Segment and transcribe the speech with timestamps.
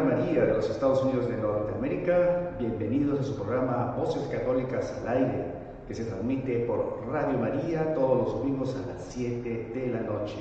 [0.00, 5.44] María de los Estados Unidos de Norteamérica, bienvenidos a su programa Voces Católicas al Aire,
[5.88, 10.36] que se transmite por Radio María todos los domingos a las 7 de la noche.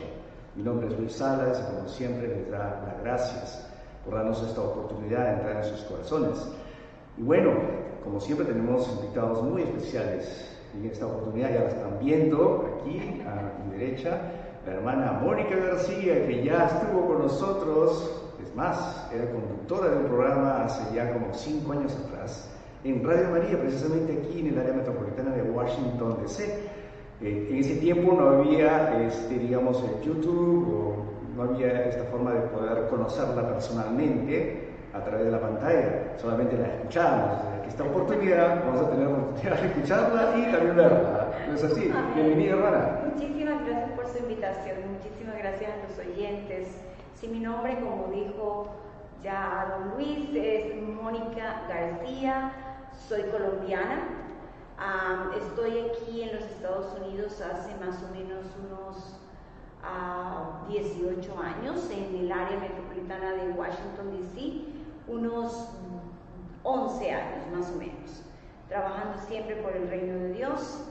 [0.55, 3.67] Mi nombre es Luis Salas y como siempre les da las gracias
[4.05, 6.51] por darnos esta oportunidad de entrar en sus corazones.
[7.17, 7.51] Y bueno,
[8.03, 13.23] como siempre tenemos invitados muy especiales y en esta oportunidad ya la están viendo aquí
[13.25, 14.21] a mi derecha,
[14.67, 20.05] la hermana Mónica García, que ya estuvo con nosotros, es más, era conductora de un
[20.05, 22.49] programa hace ya como cinco años atrás,
[22.83, 26.45] en Radio María, precisamente aquí en el área metropolitana de Washington, D.C.
[27.21, 32.31] Eh, en ese tiempo no había, este, digamos, el YouTube o no había esta forma
[32.33, 37.41] de poder conocerla personalmente a través de la pantalla, solamente la escuchábamos.
[37.67, 41.27] Esta oportunidad vamos a tener la oportunidad de escucharla y también verla.
[41.47, 41.91] ¿No es así?
[42.15, 43.01] Bienvenida, hermana.
[43.13, 46.69] Muchísimas gracias por su invitación, muchísimas gracias a los oyentes.
[47.19, 48.67] Sí, mi nombre, como dijo
[49.23, 52.51] ya don Luis, es Mónica García,
[53.07, 54.03] soy colombiana.
[55.35, 59.15] estoy aquí en los Estados Unidos hace más o menos unos
[60.69, 64.65] 18 años en el área metropolitana de Washington, D.C.,
[65.07, 65.69] unos
[66.61, 68.23] 11 años más o menos,
[68.69, 70.83] trabajando siempre por el reino de Dios.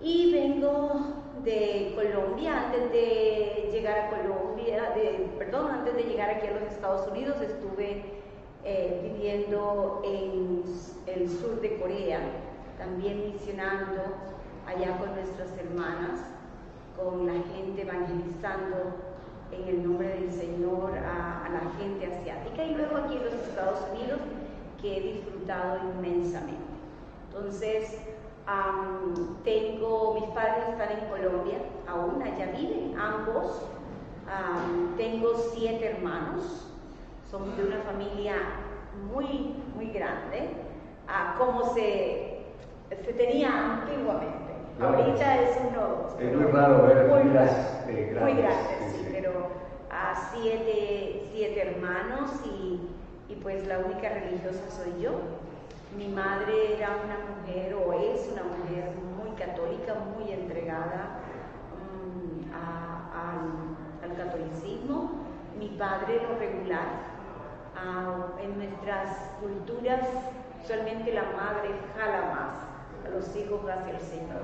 [0.00, 4.53] Y vengo de Colombia, antes de llegar a Colombia,
[5.38, 8.04] perdón, antes de llegar aquí a los Estados Unidos, estuve
[8.64, 10.62] eh, viviendo en
[11.06, 12.20] el sur de Corea,
[12.78, 14.02] también misionando
[14.66, 16.20] allá con nuestras hermanas
[16.96, 18.94] con la gente evangelizando
[19.50, 23.78] en el nombre del Señor a, la gente asiática y luego aquí en los Estados
[23.92, 24.18] Unidos
[24.80, 26.62] que he disfrutado inmensamente.
[27.28, 27.98] Entonces,
[29.44, 33.62] tengo, mis padres están en Colombia, aún allá viven ambos.
[34.96, 36.70] Tengo siete hermanos,
[37.30, 38.34] somos de una familia
[39.12, 40.50] muy, muy grande,
[41.38, 42.44] como se,
[42.90, 44.44] se tenía antiguamente.
[44.80, 46.08] Ahorita es uno.
[46.18, 48.22] Es muy raro ver muy, eh, grandes.
[48.22, 49.48] Muy grandes, sí, pero
[49.90, 52.80] a siete, siete hermanos y,
[53.28, 55.12] y, pues la única religiosa soy yo.
[55.96, 61.20] Mi madre era una mujer o es una mujer muy católica, muy entregada
[61.78, 63.73] um, a,
[64.14, 65.10] al catolicismo.
[65.58, 67.14] Mi padre lo regular.
[67.74, 69.10] Uh, en nuestras
[69.40, 70.06] culturas
[70.66, 74.42] solamente la madre jala más a los hijos hacia el Señor.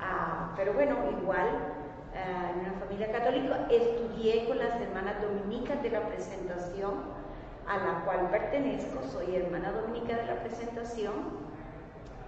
[0.00, 1.48] Ah, pero bueno, igual,
[2.14, 6.94] ah, en una familia católica, estudié con las hermanas dominicas de la presentación,
[7.66, 11.14] a la cual pertenezco, soy hermana dominica de la presentación,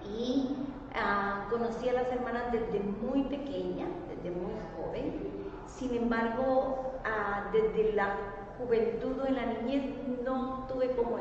[0.04, 0.56] y
[0.94, 5.39] ah, conocí a las hermanas desde muy pequeña, desde muy joven.
[5.76, 6.92] Sin embargo,
[7.52, 8.16] desde la
[8.58, 9.84] juventud o en la niñez
[10.22, 11.18] no tuve como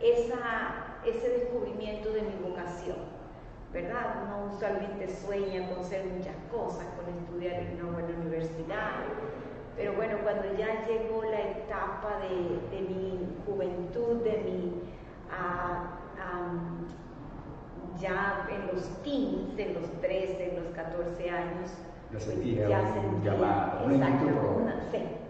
[0.00, 2.96] esa, ese descubrimiento de mi vocación.
[3.72, 4.24] ¿verdad?
[4.24, 9.00] Uno usualmente sueña con ser muchas cosas, con estudiar en una buena universidad,
[9.76, 14.82] pero bueno, cuando ya llegó la etapa de, mi juventud, de mi,
[15.30, 15.98] ah,
[17.98, 21.70] ya en los teens, en los 13, en los 14 años,
[22.12, 23.34] ya sentía, ya sentía
[23.84, 24.68] una inquietud.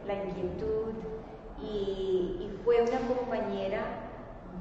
[0.06, 0.92] la inquietud,
[1.60, 4.02] y, y fue una compañera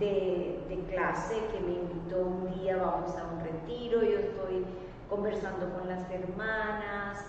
[0.02, 4.66] de, clase que me invitó un día, vamos a un retiro, yo estoy
[5.10, 7.26] conversando con las hermanas.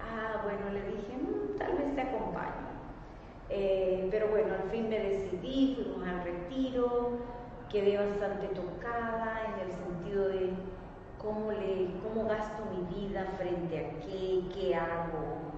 [0.00, 2.70] Ah, bueno, le dije, mm, tal vez te acompaño.
[3.48, 7.18] Eh, pero bueno, al fin me decidí, fuimos al retiro,
[7.70, 10.50] quedé bastante tocada en el sentido de
[11.22, 15.50] cómo, le, cómo gasto mi vida frente a qué, qué hago,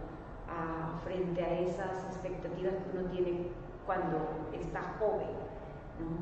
[1.05, 3.49] frente a esas expectativas que uno tiene
[3.87, 4.19] cuando
[4.53, 5.53] está joven.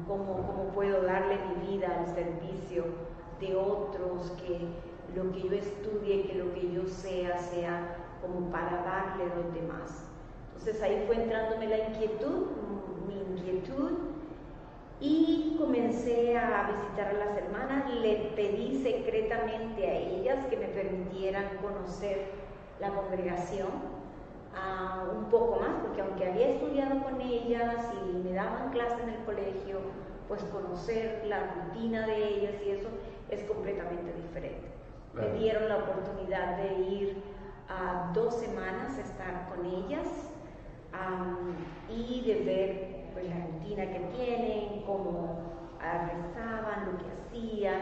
[0.06, 2.84] ¿Cómo, puedo darle mi vida al servicio
[3.40, 4.68] de otros, que
[5.14, 9.54] lo que yo estudie, que lo que yo sea, sea como para darle a los
[9.54, 10.04] demás.
[10.58, 12.46] Entonces ahí fue entrándome la inquietud,
[13.08, 14.09] mi inquietud,
[15.00, 21.56] y comencé a visitar a las hermanas, le pedí secretamente a ellas que me permitieran
[21.62, 22.26] conocer
[22.80, 24.00] la congregación
[25.16, 29.24] un poco más, porque aunque había estudiado con ellas y me daban clase en el
[29.24, 29.78] colegio,
[30.28, 32.88] pues conocer la rutina de ellas y eso
[33.30, 34.68] es completamente diferente.
[35.14, 37.22] Me dieron la oportunidad de ir
[37.68, 40.06] a dos semanas a estar con ellas
[41.88, 47.80] y de ver pues, la rutina que tienen, cómo rezaban, lo que hacían.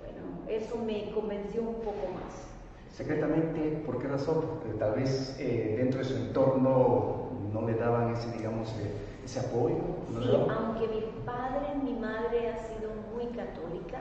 [0.00, 2.46] Bueno, eso me convenció un poco más.
[2.92, 4.44] Secretamente, ¿por qué razón?
[4.62, 8.90] Porque tal vez eh, dentro de su entorno no le daban ese, digamos, eh,
[9.24, 9.76] ese apoyo.
[10.08, 13.98] Sí, aunque mi padre, mi madre ha sido muy católica,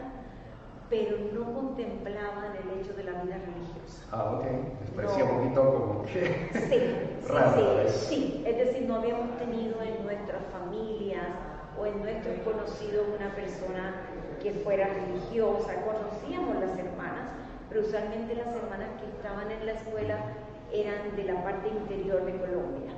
[0.90, 4.06] pero no contemplaban el hecho de la vida religiosa.
[4.12, 4.46] Ah, ok.
[4.82, 7.90] Les parecía un poquito como que sí, raro.
[7.90, 11.26] Sí, sí, es decir, no habíamos tenido en nuestras familias
[11.80, 13.96] o en nuestros conocidos una persona
[14.42, 15.74] que fuera religiosa.
[15.84, 17.32] Conocíamos las hermanas,
[17.70, 20.18] pero usualmente las hermanas que estaban en la escuela
[20.72, 22.92] eran de la parte interior de Colombia.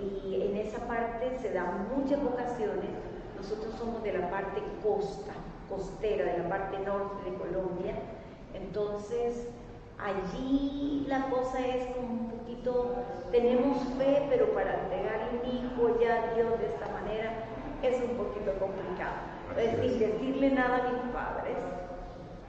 [0.00, 2.88] Y en esa parte se dan muchas vocaciones.
[3.36, 5.34] Nosotros somos de la parte costa
[5.68, 7.94] costera de la parte norte de Colombia.
[8.54, 9.48] Entonces,
[9.98, 12.94] allí la cosa es un poquito,
[13.30, 17.32] tenemos fe, pero para entregar un hijo ya a Dios de esta manera
[17.82, 19.16] es un poquito complicado.
[19.56, 21.56] Es decir, decirle nada a mis padres,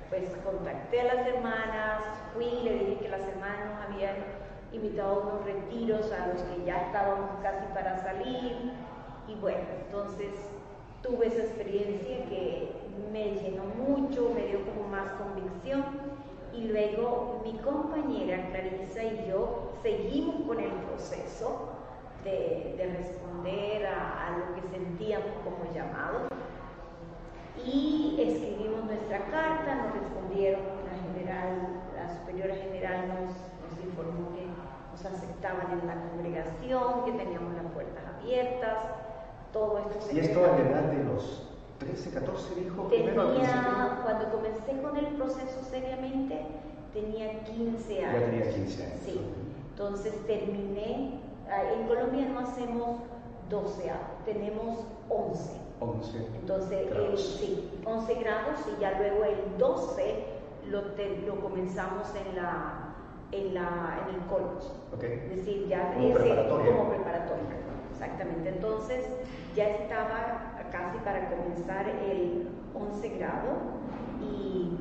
[0.09, 4.15] pues contacté a las hermanas, fui, le dije que las hermanas habían
[4.71, 8.73] invitado a unos retiros a los que ya estábamos casi para salir.
[9.27, 10.33] Y bueno, entonces
[11.01, 12.71] tuve esa experiencia que
[13.11, 15.83] me llenó mucho, me dio como más convicción.
[16.53, 21.69] Y luego mi compañera Clarisa y yo seguimos con el proceso
[22.23, 26.27] de, responder a, lo que sentíamos como llamado.
[27.65, 33.29] Y escribimos nuestra carta, nos respondieron la general, la superiora general nos,
[33.69, 34.45] nos informó que
[34.91, 38.77] nos aceptaban en la congregación, que teníamos las puertas abiertas,
[39.51, 41.48] todo esto se ¿Y esto a la edad de los
[41.79, 42.83] 13, 14 dijo?
[42.83, 46.45] Tenía, cuando comencé con el proceso seriamente,
[46.93, 48.19] tenía 15 años.
[48.21, 48.99] Ya tenía 15 años.
[49.05, 49.21] Sí.
[49.71, 52.99] Entonces terminé, ah, en Colombia no hacemos
[53.49, 54.79] 12 años, tenemos
[55.09, 55.69] 11.
[55.79, 56.17] 11.
[56.41, 60.25] Entonces, el, sí, 11 grados y ya luego el 12
[60.69, 62.95] lo, lo comenzamos en la,
[63.31, 64.67] en, la, en el college.
[64.97, 65.13] Okay.
[65.31, 66.75] Es decir, ya como preparatoria.
[66.75, 67.43] como preparatoria.
[67.93, 68.49] Exactamente.
[68.49, 69.05] Entonces,
[69.55, 73.79] ya estaba casi para comenzar el 11 grado.
[74.21, 74.77] Y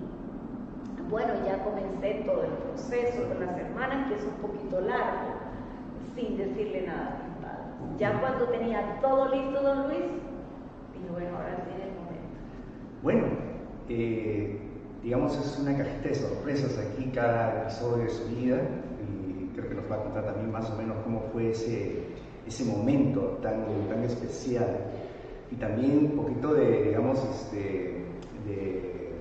[1.10, 5.34] bueno, ya comencé todo el proceso con las hermanas, que es un poquito largo,
[6.14, 10.04] sin decirle nada a mis Ya cuando tenía todo listo, don Luis,
[10.92, 12.38] dije, bueno, ahora sí el momento.
[13.02, 13.26] Bueno,
[13.88, 14.60] eh,
[15.02, 18.60] digamos, es una cajita de sorpresas aquí cada episodio de su vida
[19.00, 22.06] y creo que nos va a contar también más o menos cómo fue ese,
[22.46, 24.66] ese momento tan, tan especial
[25.50, 28.04] y también un poquito de, digamos, este,
[28.46, 29.12] de,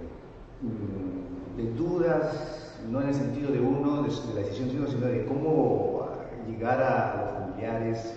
[0.62, 6.08] mm, de, dudas, no en el sentido de uno, de, la decisión, sino de cómo
[6.48, 8.14] llegar a, los familiares,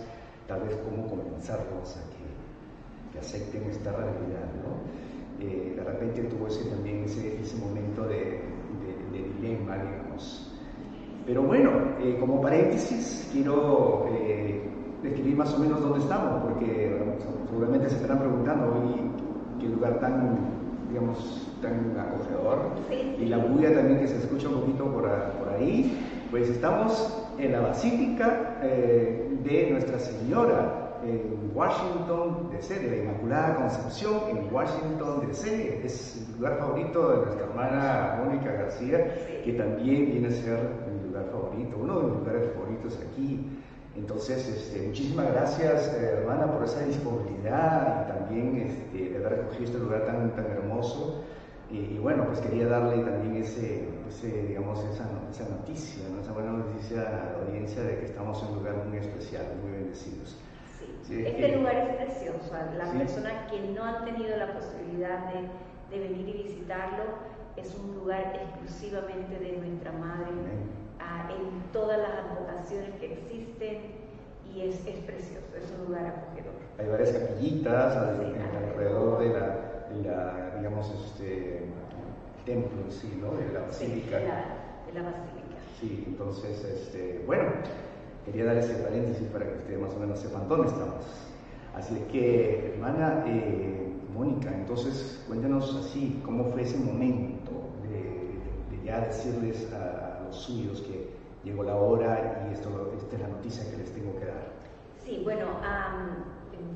[0.46, 5.44] tal vez cómo convencerlos a que, acepten esta realidad, ¿no?
[5.44, 8.40] Eh, de repente tuvo ese, también ese, ese momento de,
[9.12, 10.50] dilema, digamos.
[11.26, 11.70] Pero bueno,
[12.00, 14.69] eh, como paréntesis, quiero eh,
[15.02, 17.16] describir más o menos dónde estamos, porque
[17.48, 19.10] seguramente se estarán preguntando hoy
[19.60, 20.38] qué lugar tan,
[20.88, 22.70] digamos, tan acogedor.
[23.18, 25.98] Y la bulla también que se escucha un poquito por, por ahí.
[26.30, 33.54] Pues estamos en la Basílica eh, de Nuestra Señora en Washington DC, de la Inmaculada
[33.56, 35.80] Concepción en Washington DC.
[35.84, 40.58] Es el lugar favorito de nuestra hermana Mónica García, que también viene a ser
[40.92, 43.59] mi lugar favorito, uno de mis lugares favoritos aquí
[43.96, 49.64] entonces, este, muchísimas gracias, eh, hermana, por esa disponibilidad y también este, de haber recogido
[49.64, 51.24] este lugar tan, tan hermoso.
[51.70, 53.86] Y, bueno, pues quería darle también ese,
[54.48, 58.54] digamos, esa, esa noticia, esa buena noticia a la audiencia de que estamos en un
[58.56, 60.36] lugar muy especial, muy bendecidos.
[61.02, 61.24] Sí.
[61.24, 62.52] este lugar es precioso.
[62.76, 67.04] Las personas que no han tenido la posibilidad de, de, venir y visitarlo,
[67.56, 70.32] es un lugar exclusivamente de nuestra Madre
[71.30, 74.00] en todas las advocaciones que existen
[74.54, 76.54] y es, es, precioso, es un lugar acogedor.
[76.78, 81.66] Hay varias capillitas alrededor de la, digamos, este,
[82.44, 83.36] templo en sí, ¿no?
[83.36, 84.18] De la basílica.
[84.18, 85.60] de, la, basílica.
[85.80, 87.44] Sí, entonces, este, bueno,
[88.24, 91.04] quería dar ese paréntesis para que ustedes más o menos sepan dónde estamos.
[91.74, 97.52] Así que, hermana eh, Mónica, entonces cuéntanos así, ¿cómo fue ese momento
[97.82, 101.10] de, de ya decirles a suyos que
[101.44, 104.48] llegó la hora y esto, esta es la noticia que les tengo que dar.
[104.98, 105.46] Sí, bueno,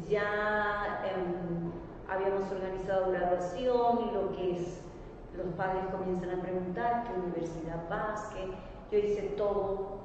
[0.09, 1.73] ya em,
[2.09, 4.81] habíamos organizado graduación y lo que es,
[5.37, 8.47] los padres comienzan a preguntar qué universidad vas, que
[8.91, 9.99] yo hice todo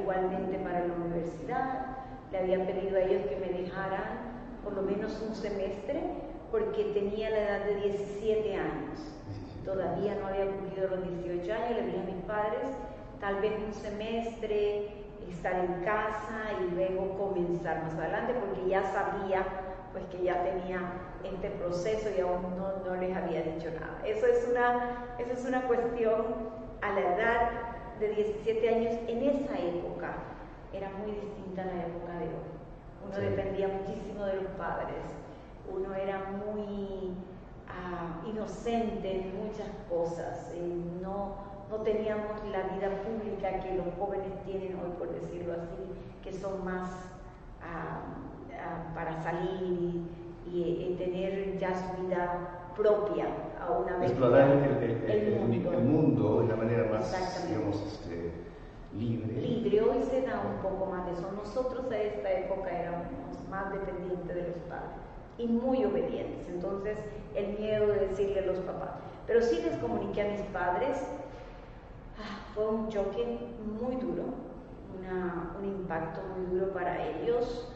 [0.00, 1.98] igualmente para la universidad,
[2.32, 4.28] le había pedido a ellos que me dejaran
[4.64, 6.02] por lo menos un semestre
[6.50, 9.17] porque tenía la edad de 17 años
[9.68, 12.70] todavía no había cumplido los 18 años, le dije a mis padres,
[13.20, 14.88] tal vez un semestre
[15.28, 19.44] estar en casa y luego comenzar más adelante porque ya sabía
[19.92, 20.80] pues que ya tenía
[21.22, 24.00] este proceso y aún no, no les había dicho nada.
[24.06, 26.24] Eso es, una, eso es una cuestión
[26.80, 27.50] a la edad
[28.00, 30.14] de 17 años en esa época.
[30.72, 32.48] Era muy distinta a la época de hoy.
[33.06, 35.04] Uno dependía muchísimo de los padres.
[35.70, 36.97] Uno era muy
[38.30, 40.52] inocente en muchas cosas.
[40.54, 41.36] Eh, no,
[41.70, 45.92] no teníamos la vida pública que los jóvenes tienen hoy, por decirlo así,
[46.22, 46.90] que son más
[47.62, 48.00] ah,
[48.52, 50.02] ah, para salir
[50.46, 53.26] y, tener ya su vida propia
[53.60, 54.10] a una vez.
[54.10, 55.40] Explorar el,
[55.84, 56.38] mundo.
[56.38, 58.32] de una manera más, digamos, este,
[58.96, 59.40] libre.
[59.40, 61.30] Libre, hoy se da un poco más de eso.
[61.36, 63.06] Nosotros a esta época éramos
[63.48, 65.07] más dependientes de los padres
[65.38, 66.48] y muy obedientes.
[66.48, 66.98] Entonces,
[67.34, 68.90] el miedo de decirle a los papás.
[69.26, 70.98] Pero sí les comuniqué a mis padres
[72.20, 73.38] Ah, fue un choque
[73.80, 74.24] muy duro,
[75.58, 77.72] un impacto muy duro para ellos.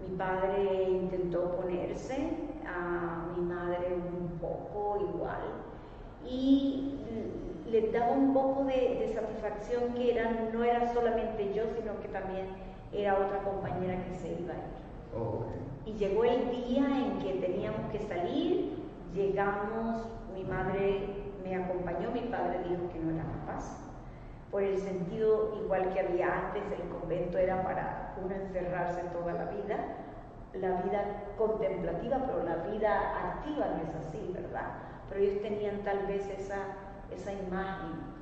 [0.00, 2.16] Mi padre intentó ponerse,
[2.66, 5.42] a mi madre un poco igual,
[6.28, 6.98] y
[7.70, 12.46] le daba un poco de, satisfacción que era, no era solamente yo, sino que también
[12.92, 14.62] era otra compañera que se iba a ir.
[15.16, 15.44] Oh,
[15.86, 18.78] y llegó el día en que teníamos que salir,
[19.14, 21.08] llegamos, mi madre
[21.42, 23.84] me acompañó, mi padre dijo que no era capaz
[24.54, 29.46] por el sentido igual que había antes, el convento era para uno encerrarse toda la
[29.46, 29.96] vida,
[30.52, 34.74] la vida contemplativa, pero la vida activa no es así, ¿verdad?
[35.08, 36.58] Pero ellos tenían tal vez esa,
[37.12, 38.14] esa imagen.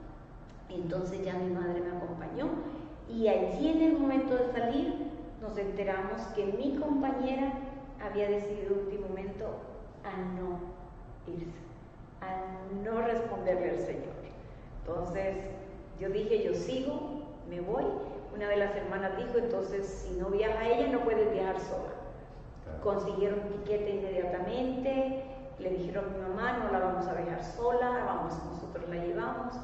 [0.70, 2.48] Entonces ya mi madre me acompañó
[3.10, 5.11] y allí en el momento de salir
[5.42, 7.52] nos enteramos que mi compañera
[8.00, 9.46] había decidido en último momento
[10.04, 10.60] a no
[11.26, 11.50] irse,
[12.20, 14.12] a no responderle al Señor.
[14.80, 15.36] Entonces
[16.00, 17.84] yo dije, yo sigo, me voy.
[18.34, 21.92] Una de las hermanas dijo, entonces si no viaja ella, no puedes viajar sola.
[22.82, 25.24] Consiguieron tiquete inmediatamente,
[25.58, 29.54] le dijeron a mi mamá, no la vamos a dejar sola, vamos, nosotros la llevamos.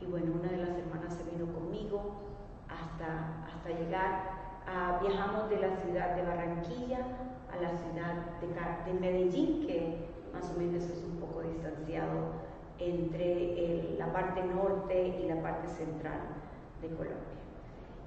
[0.00, 2.00] Y bueno, una de las hermanas se vino conmigo
[2.68, 4.41] hasta, hasta llegar.
[5.00, 6.98] Viajamos de la ciudad de Barranquilla
[7.52, 12.32] a la ciudad de, de Medellín, que más o menos es un poco distanciado
[12.78, 16.20] entre la parte norte y la parte central
[16.80, 17.18] de Colombia.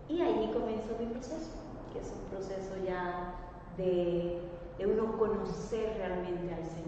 [0.07, 1.51] Y ahí comenzó mi proceso,
[1.91, 3.33] que es un proceso ya
[3.77, 4.41] de,
[4.77, 6.85] de uno conocer realmente al Señor.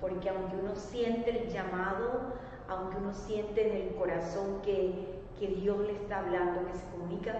[0.00, 2.34] Porque aunque uno siente el llamado,
[2.68, 7.32] aunque uno siente en el corazón que, que Dios le está hablando, que se comunica,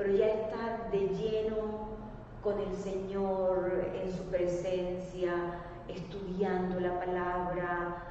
[0.00, 1.90] pero ya está de lleno
[2.42, 8.02] con el Señor en su presencia, estudiando la palabra,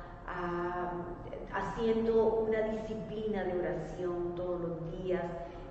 [1.51, 5.23] haciendo una disciplina de oración todos los días,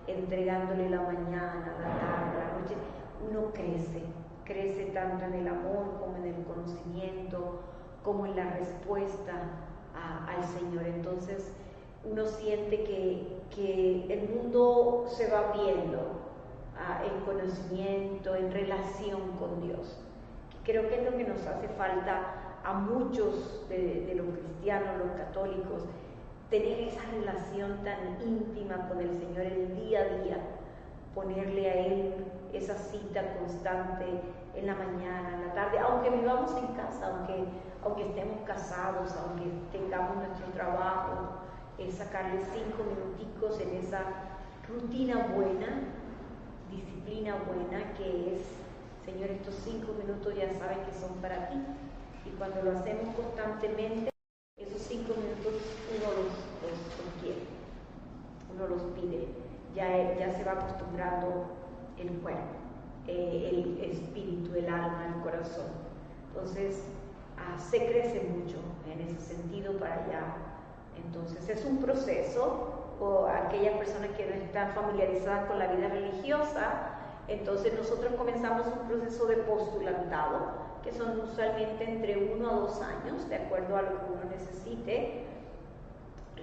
[0.09, 2.75] entregándole la mañana, la tarde, la noche,
[3.31, 4.03] uno crece,
[4.45, 7.61] crece tanto en el amor como en el conocimiento,
[8.03, 9.35] como en la respuesta
[10.27, 10.85] al Señor.
[10.85, 11.53] Entonces
[12.05, 16.19] uno siente que, que el mundo se va viendo
[17.05, 19.99] en conocimiento, en relación con Dios.
[20.65, 25.85] Creo que es lo que nos hace falta a muchos de, los cristianos, los católicos,
[26.51, 30.39] tener esa relación tan íntima con el Señor el día a día,
[31.15, 32.15] ponerle a Él
[32.53, 34.05] esa cita constante
[34.55, 37.45] en la mañana, en la tarde, aunque vivamos en casa, aunque,
[37.85, 41.48] aunque estemos casados, aunque tengamos nuestro trabajo,
[41.79, 44.03] es sacarle cinco minuticos en esa
[44.69, 45.83] rutina buena,
[46.71, 48.43] disciplina buena que es,
[49.05, 51.57] Señor, estos cinco minutos ya saben que son para ti
[52.27, 54.11] y cuando lo hacemos constantemente,
[54.57, 55.63] esos cinco minutos
[55.97, 56.33] uno los,
[56.63, 56.79] los,
[58.55, 59.29] uno los pide,
[59.75, 61.47] ya, ya se va acostumbrando
[61.97, 62.57] el cuerpo,
[63.07, 65.67] eh, el espíritu, el alma, el corazón.
[66.29, 66.83] Entonces,
[67.37, 68.59] ah, se crece mucho
[68.93, 70.48] en ese sentido para allá.
[71.07, 76.99] Entonces, es un proceso, o aquellas personas que no están familiarizadas con la vida religiosa,
[77.29, 83.29] entonces nosotros comenzamos un proceso de postulantado, que son usualmente entre uno a dos años,
[83.29, 85.27] de acuerdo a lo que uno necesite.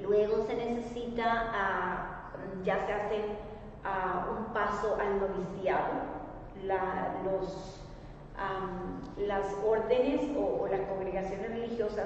[0.01, 2.31] Luego se necesita, ah,
[2.63, 3.25] ya se hace
[3.83, 6.15] ah, un paso al noviciado.
[9.17, 12.05] las órdenes o, las congregaciones religiosas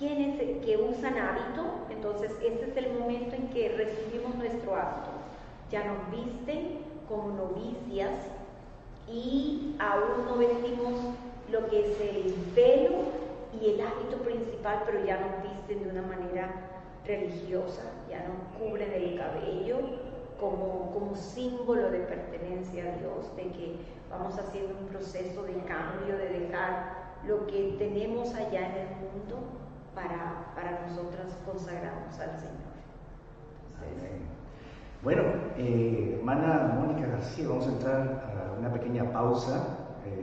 [0.00, 5.10] que, que usan hábito, entonces este es el momento en que recibimos nuestro hábito.
[5.70, 8.10] Ya nos visten como novicias
[9.06, 10.94] y aún no vestimos
[11.50, 13.02] lo que es el velo
[13.60, 16.50] y el hábito principal, pero ya no visten de una manera
[17.04, 19.78] religiosa, ya no cubren el cabello
[20.40, 23.76] como, como símbolo de pertenencia a Dios, de que
[24.08, 29.60] vamos haciendo un proceso de cambio, de dejar lo que tenemos allá en el mundo
[29.94, 32.70] para, para nosotras consagrarnos al Señor.
[35.02, 35.22] Bueno,
[35.56, 39.78] eh, hermana Mónica García, vamos a entrar a una pequeña pausa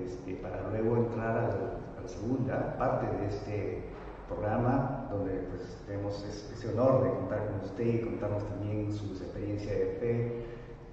[0.06, 3.84] este, para luego entrar a la, segunda parte de este
[4.30, 9.74] programa, donde pues, tenemos ese honor de contar con usted y contarnos también su experiencia
[9.74, 10.46] de fe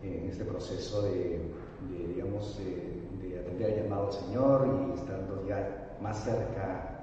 [0.02, 1.52] en este proceso de,
[2.08, 6.93] digamos, de atender al llamado al Señor y estando ya más cerca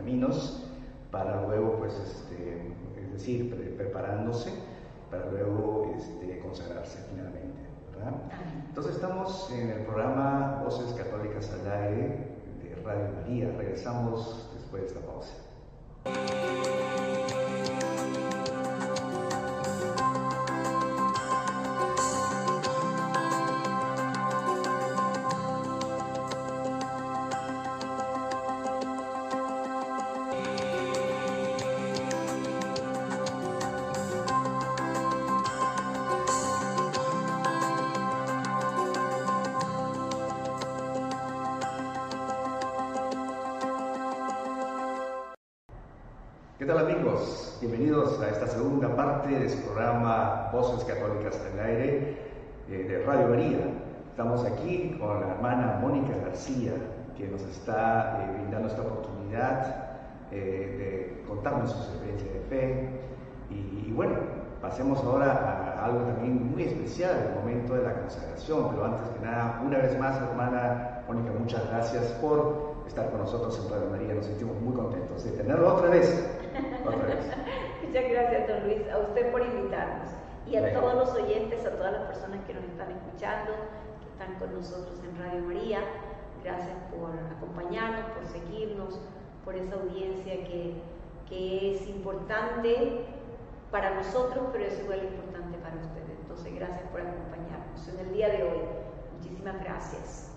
[0.00, 0.62] caminos
[1.10, 4.50] para luego, pues, este, es decir, preparándose
[5.10, 7.60] para luego este, consagrarse finalmente.
[8.68, 12.28] Entonces estamos en el programa Voces Católicas al Aire
[12.62, 13.52] de Radio María.
[13.58, 15.34] Regresamos después de esta pausa.
[47.62, 52.18] Bienvenidos a esta segunda parte de su programa Voces Católicas en el Aire
[52.68, 53.58] eh, de Radio María.
[54.10, 56.72] Estamos aquí con la hermana Mónica García,
[57.16, 59.76] que nos está eh, brindando esta oportunidad
[60.30, 62.88] eh, de contarnos su experiencia de fe.
[63.48, 64.16] Y, bueno,
[64.60, 68.72] pasemos ahora a algo también muy especial, el momento de la consagración.
[68.72, 73.58] Pero antes que nada, una vez más, hermana Mónica, muchas gracias por estar con nosotros
[73.64, 74.14] en Radio María.
[74.16, 76.28] Nos sentimos muy contentos de tenerlo otra vez.
[76.84, 80.08] Muchas gracias, don Luis, a usted por invitarnos
[80.46, 83.52] y a todos los oyentes, a todas las personas que nos están escuchando,
[84.00, 85.80] que están con nosotros en Radio María.
[86.42, 89.00] Gracias por acompañarnos, por seguirnos,
[89.44, 90.74] por esa audiencia que,
[91.28, 93.04] que es importante
[93.70, 96.18] para nosotros, pero es igual importante para ustedes.
[96.22, 98.60] Entonces, gracias por acompañarnos en el día de hoy.
[99.16, 100.30] Muchísimas gracias.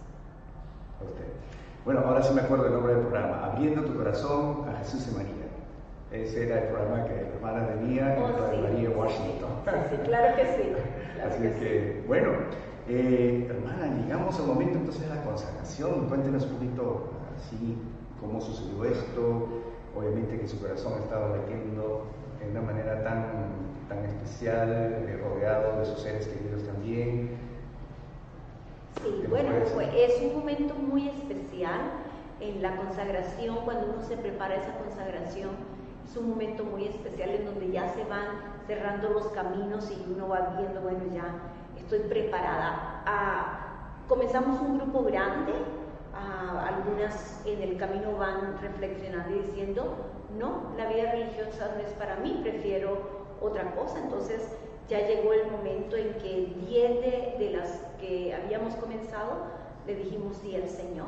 [1.86, 5.15] Bueno, ahora sí me acuerdo el nombre del programa, Abriendo tu corazón a Jesús y
[5.15, 5.42] María.
[6.13, 9.49] Ese era el programa que la hermana tenía en oh, María Washington.
[9.89, 10.73] Sí, claro que sí.
[11.26, 12.30] Así que, bueno,
[12.88, 16.08] eh, hermana, llegamos al momento entonces de la consagración.
[16.10, 17.80] Cuéntenos un poquito así
[18.21, 19.63] cómo sucedió esto.
[19.95, 22.06] Obviamente que su corazón estaba latiendo
[22.39, 23.26] de una manera tan,
[23.89, 27.38] tan especial, eh, rodeado de sus seres queridos también.
[29.02, 29.49] Sí, bueno,
[29.95, 31.82] es un momento muy especial
[32.39, 35.73] en la consagración, cuando uno se prepara esa consagración
[36.06, 40.28] es un momento muy especial en donde ya se van cerrando los caminos y uno
[40.28, 41.26] va viendo, bueno, ya
[41.78, 43.04] estoy preparada.
[43.06, 43.63] Ah,
[44.08, 45.54] comenzamos un grupo grande,
[46.13, 49.96] ah, algunas en el camino van reflexionando y diciendo,
[50.38, 52.98] no, la vida religiosa no es para mí, prefiero
[53.42, 54.00] otra cosa.
[54.00, 54.56] Entonces
[54.89, 60.38] ya llegó el momento en que 10 de, de las que habíamos comenzado le dijimos
[60.38, 61.08] sí al Señor.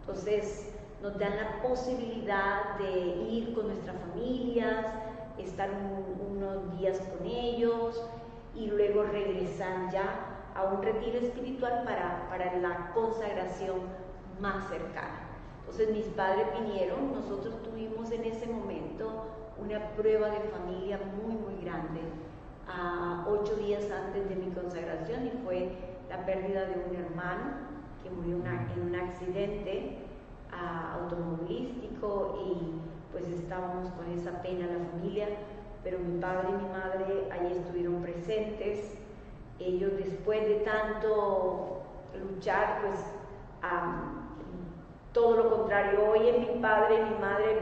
[0.00, 0.72] Entonces,
[1.06, 2.90] nos dan la posibilidad de
[3.30, 4.86] ir con nuestras familias,
[5.38, 8.02] estar unos días con ellos
[8.56, 13.82] y luego regresar ya a un retiro espiritual para, para la consagración
[14.40, 15.28] más cercana.
[15.60, 19.26] Entonces mis padres vinieron, nosotros tuvimos en ese momento
[19.58, 22.00] una prueba de familia muy, muy grande,
[22.66, 25.70] a ocho días antes de mi consagración y fue
[26.08, 30.05] la pérdida de un hermano que murió en un accidente
[30.94, 35.28] automovilístico y pues estábamos con esa pena la familia,
[35.82, 38.98] pero mi padre y mi madre allí estuvieron presentes.
[39.58, 41.82] Ellos después de tanto
[42.14, 43.00] luchar, pues
[45.12, 47.60] todo lo contrario, hoy en mi padre y mi madre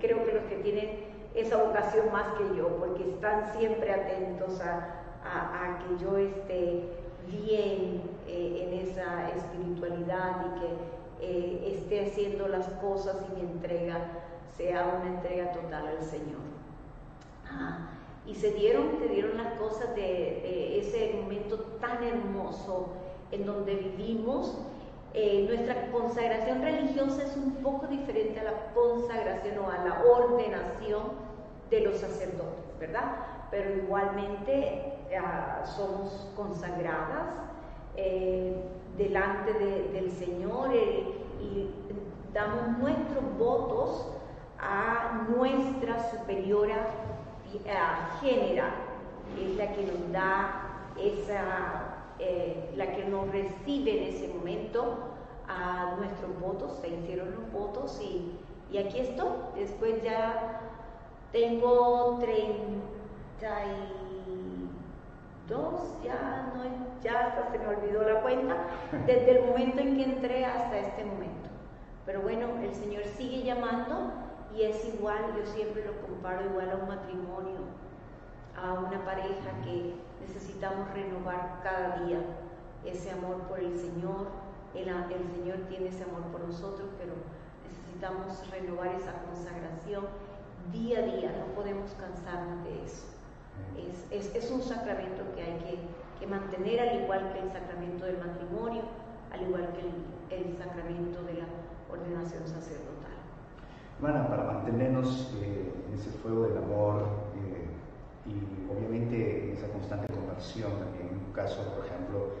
[0.00, 5.02] creo que los que tienen esa vocación más que yo, porque están siempre atentos a,
[5.80, 6.88] que yo esté
[7.26, 13.98] bien eh, en esa espiritualidad y que eh, esté haciendo las cosas y mi entrega
[14.56, 16.40] sea una entrega total al Señor.
[17.50, 17.90] Ah,
[18.26, 22.88] y se dieron, se dieron las cosas de, ese momento tan hermoso
[23.30, 24.58] en donde vivimos.
[25.14, 31.04] Eh, nuestra consagración religiosa es un poco diferente a la consagración o a la ordenación
[31.70, 33.16] de los sacerdotes, ¿verdad?
[33.50, 37.34] Pero igualmente ah, somos consagradas.
[37.96, 38.54] Eh,
[38.96, 39.52] delante
[39.92, 41.04] del Señor eh,
[41.40, 41.70] y
[42.32, 44.08] damos nuestros votos
[44.58, 46.88] a nuestra superiora
[48.20, 48.70] general,
[49.34, 50.62] que es la que nos da
[50.98, 54.98] esa, eh, la que nos recibe en ese momento
[55.48, 58.32] a nuestros votos, se hicieron los votos y,
[58.72, 59.28] y aquí estoy.
[59.54, 60.60] Después ya
[61.32, 62.18] tengo
[65.46, 66.62] 32, ya, no,
[67.02, 68.56] ya hasta se me olvidó la cuenta,
[69.06, 71.48] desde el momento en que entré hasta este momento.
[72.04, 74.12] Pero bueno, el Señor sigue llamando
[74.54, 77.60] y es igual, yo siempre lo comparo igual a un matrimonio,
[78.56, 82.20] a una pareja que necesitamos renovar cada día
[82.84, 84.28] ese amor por el Señor.
[84.74, 87.14] El, el Señor tiene ese amor por nosotros, pero
[87.64, 90.04] necesitamos renovar esa consagración
[90.72, 93.15] día a día, no podemos cansarnos de eso.
[94.10, 95.78] Es, es, un sacramento que hay que,
[96.20, 98.82] que, mantener al igual que el sacramento del matrimonio,
[99.32, 101.46] al igual que el, el sacramento de la
[101.90, 102.96] ordenación sacerdotal.
[103.98, 107.02] Hermana, para mantenernos eh, en ese fuego del amor
[107.34, 112.34] eh, y obviamente esa constante conversión también, en un caso, por ejemplo,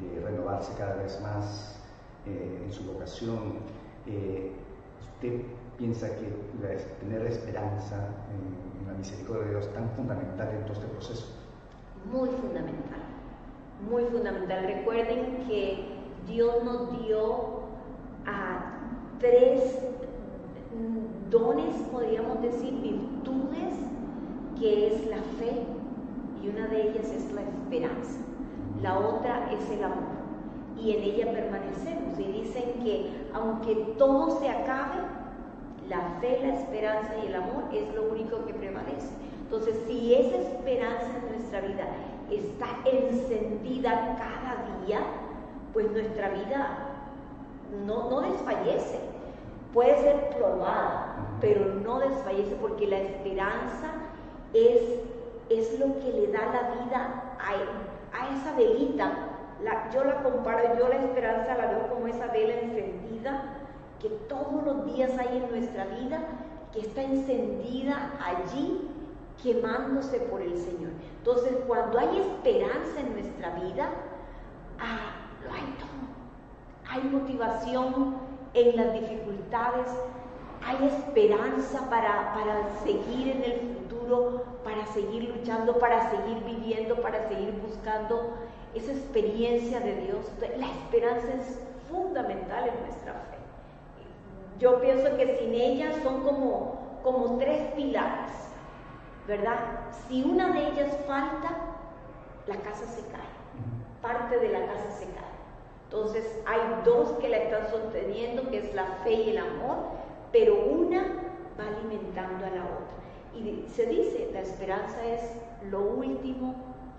[0.00, 1.80] de renovarse cada vez más
[2.26, 3.58] eh, en su vocación,
[5.00, 5.42] usted
[5.78, 6.28] piensa que
[7.00, 11.26] tener esperanza en, la misericordia de Dios es tan fundamental en todo este proceso?
[12.12, 13.00] Muy fundamental,
[13.88, 14.64] muy fundamental.
[14.64, 15.84] Recuerden que
[16.26, 17.62] Dios nos dio
[18.26, 18.78] a
[19.18, 19.78] tres
[21.30, 23.74] dones, podríamos decir, virtudes,
[24.58, 25.64] que es la fe,
[26.42, 28.18] y una de ellas es la esperanza.
[28.82, 30.22] La otra es el amor,
[30.76, 32.18] y en ella permanecemos.
[32.18, 35.11] Y dicen que aunque todo se acabe,
[35.92, 39.10] la fe, la esperanza y el amor es lo único que prevalece.
[39.42, 41.84] Entonces, si esa esperanza en nuestra vida
[42.30, 45.00] está encendida cada día,
[45.74, 46.78] pues nuestra vida
[47.84, 49.00] no, desfallece.
[49.74, 53.92] Puede ser probada, pero no desfallece porque la esperanza
[54.54, 54.80] es,
[55.50, 59.12] es lo que le da la vida a, esa velita.
[59.92, 63.61] Yo la comparo, yo la esperanza la veo como esa vela encendida
[64.02, 66.20] que todos los días hay en nuestra vida,
[66.72, 68.88] que está encendida allí
[69.42, 70.90] quemándose por el Señor.
[71.18, 73.90] Entonces, cuando hay esperanza en nuestra vida,
[74.80, 75.12] ah,
[75.44, 76.90] lo hay todo.
[76.90, 78.16] Hay motivación
[78.54, 79.86] en las dificultades,
[80.64, 87.28] hay esperanza para, para seguir en el futuro, para seguir luchando, para seguir viviendo, para
[87.28, 88.34] seguir buscando
[88.74, 90.26] esa experiencia de Dios.
[90.58, 93.31] La esperanza es fundamental en nuestra fe.
[94.58, 98.32] Yo pienso que sin ellas son como, como tres pilares,
[99.26, 99.58] ¿verdad?
[100.08, 101.56] Si una de ellas falta,
[102.46, 103.20] la casa se cae,
[104.00, 105.22] parte de la casa se cae.
[105.84, 109.76] Entonces hay dos que la están sosteniendo, que es la fe y el amor,
[110.32, 111.02] pero una
[111.58, 113.02] va alimentando a la otra.
[113.34, 115.20] Y se dice, la esperanza es
[115.70, 116.54] lo último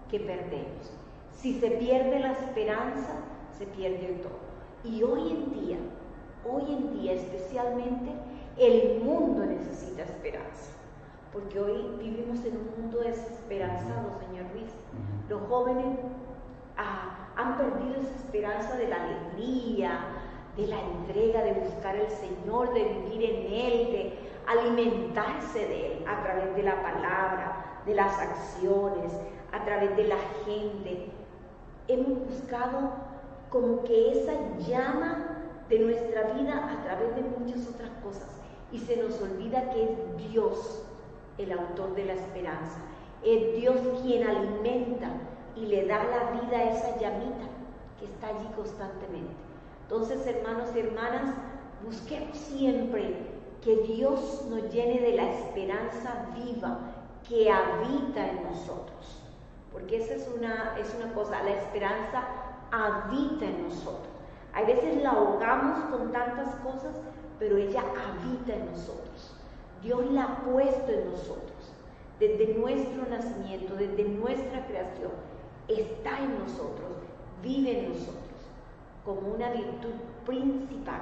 [0.10, 0.92] que perdemos.
[1.32, 3.16] Si se pierde la esperanza,
[3.58, 4.44] se pierde todo.
[4.84, 5.78] Y hoy en día
[6.50, 8.12] hoy en día especialmente,
[8.58, 10.72] el mundo necesita esperanza.
[11.32, 14.72] Porque hoy vivimos en un mundo desesperanzado, señor Luis.
[15.30, 15.98] Los jóvenes
[16.78, 20.00] ah, han perdido esa esperanza de la alegría,
[20.58, 26.06] de la entrega, de buscar al Señor, de vivir en Él, de alimentarse de Él
[26.08, 29.12] a través de la palabra, de las acciones,
[29.52, 31.10] a través de la gente.
[31.88, 32.92] Hemos buscado
[33.50, 34.34] como que esa
[34.68, 35.43] llama
[35.74, 38.30] de nuestra vida a través de muchas otras cosas.
[38.72, 40.84] Y se nos olvida que es Dios
[41.40, 42.78] el autor de la esperanza.
[43.24, 45.10] Es Dios quien alimenta
[45.56, 47.46] y le da la vida a esa llamita
[48.00, 49.34] que está allí constantemente.
[49.84, 51.34] Entonces, hermanos y hermanas,
[51.84, 53.16] busquemos siempre
[53.64, 56.80] que Dios nos llene de la esperanza viva
[57.28, 59.22] que habita en nosotros.
[59.72, 62.24] Porque esa es una, es una cosa, la esperanza
[62.72, 64.13] habita en nosotros.
[64.54, 66.96] A veces la ahogamos con tantas cosas,
[67.40, 69.36] pero ella habita en nosotros.
[69.82, 71.74] Dios la ha puesto en nosotros.
[72.20, 75.12] Desde nuestro nacimiento, desde nuestra creación,
[75.68, 76.92] está en nosotros,
[77.42, 78.24] vive en nosotros,
[79.04, 79.94] como una virtud
[80.26, 81.02] principal,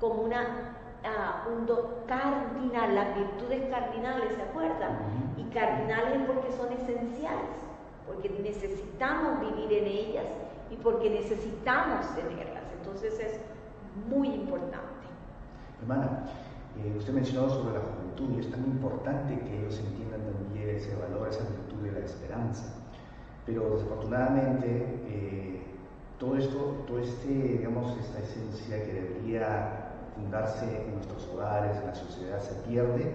[0.00, 1.66] como una, uh, un
[2.06, 2.94] cardinal.
[2.94, 4.98] Las virtudes cardinales, ¿se acuerdan?
[5.36, 7.58] Y cardinales porque son esenciales,
[8.06, 10.26] porque necesitamos vivir en ellas
[10.70, 12.63] y porque necesitamos tenerlas.
[12.94, 13.40] Entonces es
[14.08, 14.78] muy importante.
[15.82, 16.26] Hermana,
[16.78, 20.94] eh, usted mencionó sobre la juventud y es tan importante que ellos entiendan también ese
[20.94, 22.72] valor, esa virtud de la esperanza.
[23.46, 24.68] Pero desafortunadamente
[25.08, 25.62] eh,
[26.20, 31.94] todo esto, todo este, digamos, esta esencia que debería fundarse en nuestros hogares, en la
[31.96, 33.10] sociedad, se pierde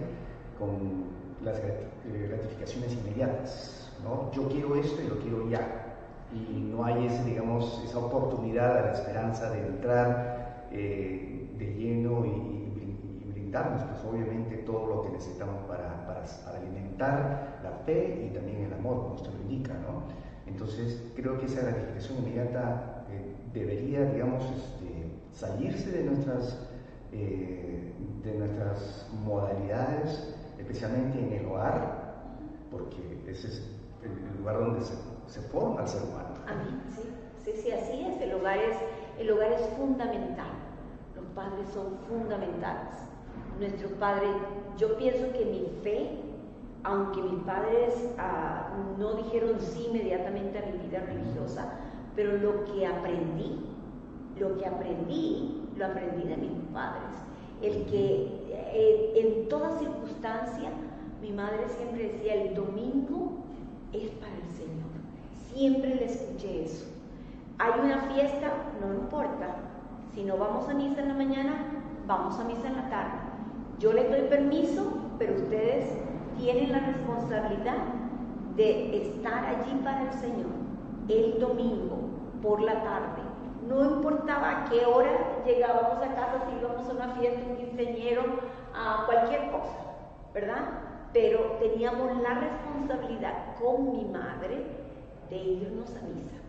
[0.58, 1.04] con
[1.42, 1.88] las eh,
[2.28, 3.90] gratificaciones inmediatas.
[4.04, 4.30] ¿no?
[4.32, 5.89] Yo quiero esto y lo quiero ya.
[6.32, 12.24] Y no hay ese, digamos, esa oportunidad a la esperanza de entrar eh, de lleno
[12.24, 12.60] y,
[13.32, 15.90] brindarnos, pues obviamente, todo lo que necesitamos para,
[16.54, 20.02] alimentar la fe y también el amor, como usted lo indica, ¿no?
[20.46, 26.68] Entonces, creo que esa gratificación inmediata eh, debería, digamos, este, salirse de nuestras,
[27.12, 32.22] eh, de nuestras modalidades, especialmente en el hogar,
[32.70, 33.70] porque ese es
[34.04, 34.94] el lugar donde se
[35.30, 36.34] se forma el ser humano.
[36.46, 37.02] Amén, sí,
[37.44, 38.20] sí, sí, así es.
[38.20, 38.76] El hogar es,
[39.18, 40.50] el hogar es fundamental.
[41.14, 42.94] Los padres son fundamentales.
[43.58, 44.30] Nuestros padres,
[44.76, 46.10] yo pienso que mi fe,
[46.82, 51.78] aunque mis padres ah, no dijeron sí inmediatamente a mi vida religiosa,
[52.16, 53.66] pero lo que aprendí,
[54.38, 57.14] lo que aprendí, lo aprendí de mis padres.
[57.62, 60.70] El que eh, en toda circunstancia,
[61.20, 63.44] mi madre siempre decía, el domingo
[63.92, 64.89] es para el Señor.
[65.52, 66.86] Siempre le escuché eso.
[67.58, 69.56] Hay una fiesta, no importa.
[70.14, 71.54] Si no vamos a misa en la mañana,
[72.06, 73.18] vamos a misa en la tarde.
[73.78, 75.90] Yo les doy permiso, pero ustedes
[76.38, 77.78] tienen la responsabilidad
[78.56, 80.50] de estar allí para el Señor
[81.08, 81.98] el domingo
[82.42, 83.22] por la tarde.
[83.68, 88.22] No importaba a qué hora llegábamos a casa, si íbamos a una fiesta, un quinceañero,
[88.74, 89.76] a cualquier cosa,
[90.32, 90.62] ¿verdad?
[91.12, 94.79] Pero teníamos la responsabilidad con mi madre
[95.30, 96.40] de irnos a misa,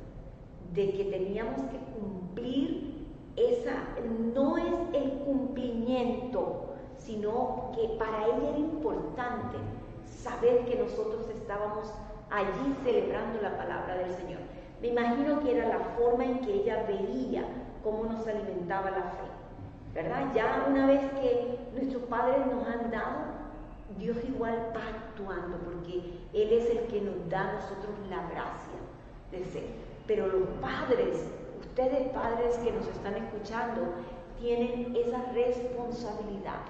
[0.74, 2.92] de que teníamos que cumplir
[3.36, 3.74] esa,
[4.36, 9.58] no es el cumplimiento, sino que para ella era importante
[10.06, 11.92] saber que nosotros estábamos
[12.30, 14.40] allí celebrando la palabra del Señor.
[14.82, 17.46] Me imagino que era la forma en que ella veía
[17.84, 19.28] cómo nos alimentaba la fe,
[19.94, 20.32] ¿verdad?
[20.34, 23.42] Ya una vez que nuestros padres nos han dado,
[23.98, 28.71] Dios igual va actuando porque Él es el que nos da a nosotros la gracia
[30.08, 31.18] pero los padres,
[31.62, 33.82] ustedes padres que nos están escuchando,
[34.40, 36.62] tienen esa responsabilidad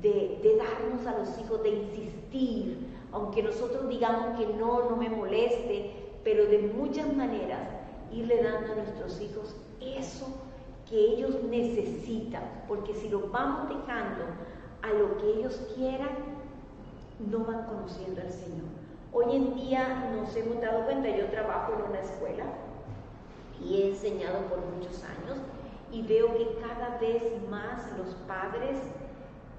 [0.00, 5.08] de, de, darnos a los hijos, de insistir, aunque nosotros digamos que no, no me
[5.08, 5.92] moleste,
[6.24, 7.60] pero de muchas maneras
[8.10, 10.26] irle dando a nuestros hijos eso
[10.88, 14.24] que ellos necesitan, porque si los vamos dejando
[14.82, 16.10] a lo que ellos quieran,
[17.30, 18.81] no van conociendo al Señor.
[19.14, 22.44] Hoy en día nos hemos dado cuenta, yo trabajo en una escuela
[23.62, 25.36] y he enseñado por muchos años
[25.90, 28.78] y veo que cada vez más los padres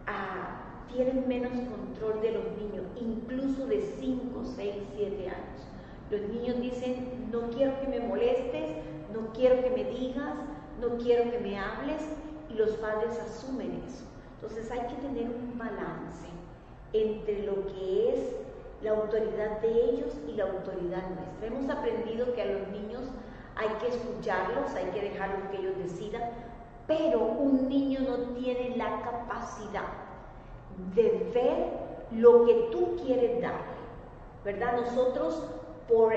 [0.07, 5.67] ah, tienen menos control de los niños, incluso de 5, 6, 7 años.
[6.09, 8.77] Los niños dicen, no quiero que me molestes,
[9.13, 10.33] no quiero que me digas,
[10.81, 12.01] no quiero que me hables,
[12.49, 14.05] y los padres asumen eso.
[14.33, 16.27] Entonces hay que tener un balance
[16.91, 18.42] entre lo que es
[18.83, 21.47] la autoridad de ellos y la autoridad nuestra.
[21.47, 23.01] Hemos aprendido que a los niños
[23.55, 26.23] hay que escucharlos, hay que dejarlos que ellos decidan,
[26.85, 29.87] pero un niño no tiene la capacidad
[30.95, 33.61] de ver lo que tú quieres dar,
[34.43, 34.81] ¿verdad?
[34.81, 35.43] Nosotros
[35.87, 36.13] por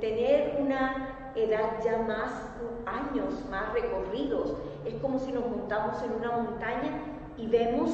[0.00, 2.30] tener una edad ya más
[2.86, 7.00] años, más recorridos, es como si nos montamos en una montaña
[7.36, 7.90] y vemos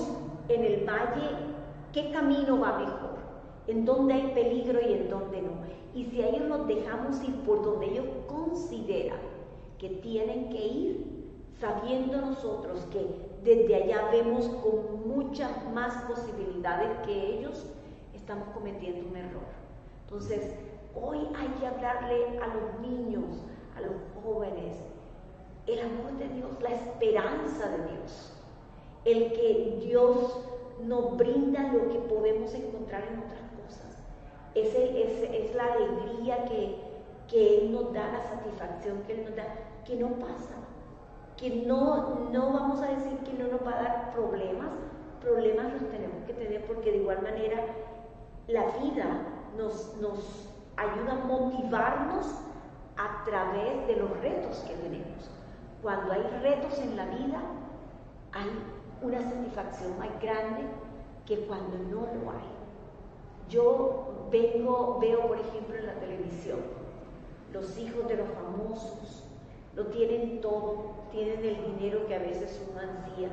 [0.48, 1.30] en el valle
[1.92, 3.11] qué camino va mejor
[3.66, 5.50] en dónde hay peligro y en dónde no.
[5.94, 9.20] Y si a ellos los dejamos ir por donde ellos consideran
[9.78, 11.22] que tienen que ir,
[11.60, 13.06] sabiendo nosotros que
[13.44, 17.66] desde allá vemos con muchas más posibilidades que ellos,
[18.14, 19.42] estamos cometiendo un error.
[20.04, 20.54] Entonces,
[20.94, 23.24] hoy hay que hablarle a los niños,
[23.76, 24.76] a los jóvenes,
[25.66, 28.32] el amor de Dios, la esperanza de Dios,
[29.04, 30.38] el que Dios
[30.84, 33.51] nos brinda lo que podemos encontrar en otras
[34.54, 36.76] es, es, la alegría que,
[37.28, 39.44] que, Él nos da, la satisfacción que Él nos da,
[39.84, 40.54] que no pasa,
[41.36, 44.70] que no, no vamos a decir que no nos va a dar problemas,
[45.20, 47.64] problemas los tenemos que tener porque de igual manera
[48.48, 49.22] la vida
[49.56, 52.26] nos, nos ayuda a motivarnos
[52.96, 55.30] a través de los retos que tenemos.
[55.82, 57.40] Cuando hay retos en la vida,
[58.32, 58.50] hay
[59.02, 60.64] una satisfacción más grande
[61.26, 62.61] que cuando no lo hay.
[63.52, 66.60] Yo vengo, veo por ejemplo en la televisión,
[67.52, 69.24] los hijos de los famosos,
[69.74, 73.28] lo tienen todo, tienen el dinero que a veces uno ansía,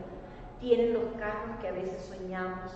[0.60, 2.69] tienen los carros que a veces soñamos,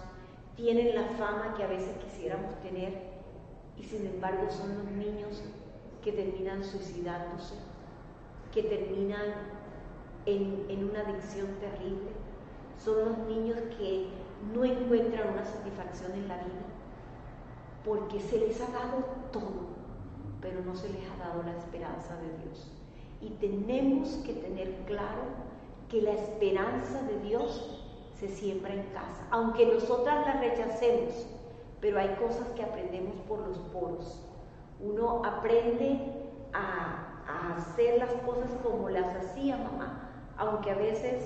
[0.56, 2.94] tienen la fama que a veces quisiéramos tener
[3.78, 5.44] y sin embargo son los niños
[6.02, 7.56] que terminan suicidándose,
[8.54, 9.34] que terminan
[10.26, 12.12] en, en una adicción terrible,
[12.82, 14.08] son los niños que
[14.54, 16.73] no encuentran una satisfacción en la vida
[17.86, 19.74] porque se les ha dado todo,
[20.42, 22.72] pero no se les ha dado la esperanza de Dios.
[23.22, 25.24] Y tenemos que tener claro
[25.90, 27.80] que la esperanza de Dios
[28.20, 31.28] se siembra en casa, aunque nosotras la rechacemos,
[31.82, 34.20] pero hay cosas que aprendemos por los poros.
[34.80, 36.00] Uno aprende
[36.54, 37.10] a,
[37.58, 41.24] hacer las cosas como las hacía mamá, aunque a veces,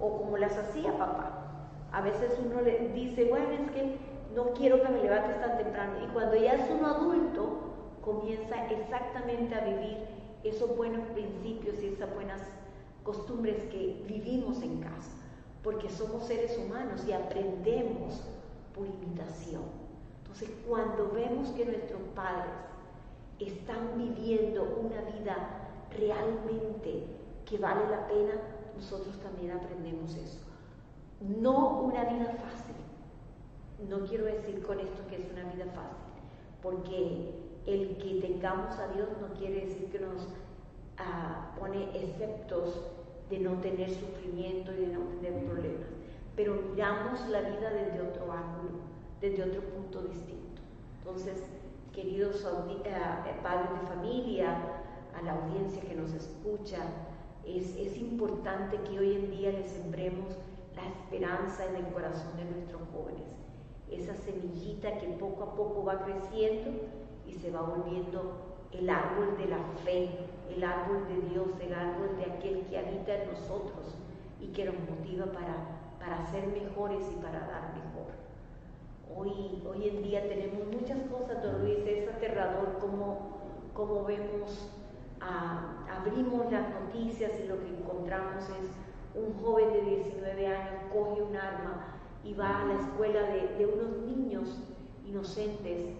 [0.00, 1.44] o como las hacía papá.
[1.92, 3.98] A veces uno le dice, bueno, es que
[4.34, 6.04] no quiero que me levantes tan temprano.
[6.04, 7.58] Y cuando ya es uno adulto,
[8.02, 9.98] comienza exactamente a vivir
[10.44, 12.40] esos buenos principios y esas buenas
[13.02, 15.10] costumbres que vivimos en casa,
[15.62, 18.22] porque somos seres humanos y aprendemos
[18.74, 19.62] por imitación.
[20.22, 22.52] Entonces, cuando vemos que nuestros padres
[23.38, 25.36] están viviendo una vida
[25.98, 27.04] realmente
[27.44, 28.32] que vale la pena,
[28.76, 30.38] nosotros también aprendemos eso.
[31.20, 32.76] No una vida fácil.
[33.88, 36.12] No quiero decir con esto que es una vida fácil,
[36.62, 40.28] porque el que tengamos a Dios no quiere decir que nos
[40.98, 42.80] ah, pone exceptos
[43.30, 45.88] de no tener sufrimiento y de no tener problemas,
[46.36, 48.80] pero miramos la vida desde otro ángulo,
[49.20, 50.62] desde otro punto distinto.
[50.98, 51.44] Entonces,
[51.92, 52.44] queridos
[52.84, 54.58] eh, padres de familia,
[55.16, 56.78] a la audiencia que nos escucha,
[57.44, 60.36] es, es importante que hoy en día les sembremos
[60.76, 63.39] la esperanza en el corazón de nuestros jóvenes,
[63.90, 66.70] esa semillita que poco a poco va creciendo
[67.26, 70.10] y se va volviendo el árbol de la fe,
[70.48, 73.96] el árbol de Dios, el árbol de aquel que habita en nosotros
[74.40, 75.56] y que nos motiva para,
[75.98, 78.10] para ser mejores y para dar mejor.
[79.16, 83.38] Hoy, hoy en día tenemos muchas cosas, don Luis, es aterrador como,
[83.74, 84.70] como vemos,
[85.20, 88.70] ah, abrimos las noticias y lo que encontramos es
[89.14, 93.66] un joven de 19 años coge un arma y va a la escuela de, de
[93.66, 94.48] unos niños
[95.06, 95.96] inocentes.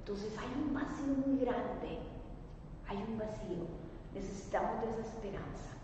[0.00, 1.98] Entonces hay un vacío muy grande,
[2.88, 3.66] hay un vacío.
[4.14, 5.74] Necesitamos de esa esperanza.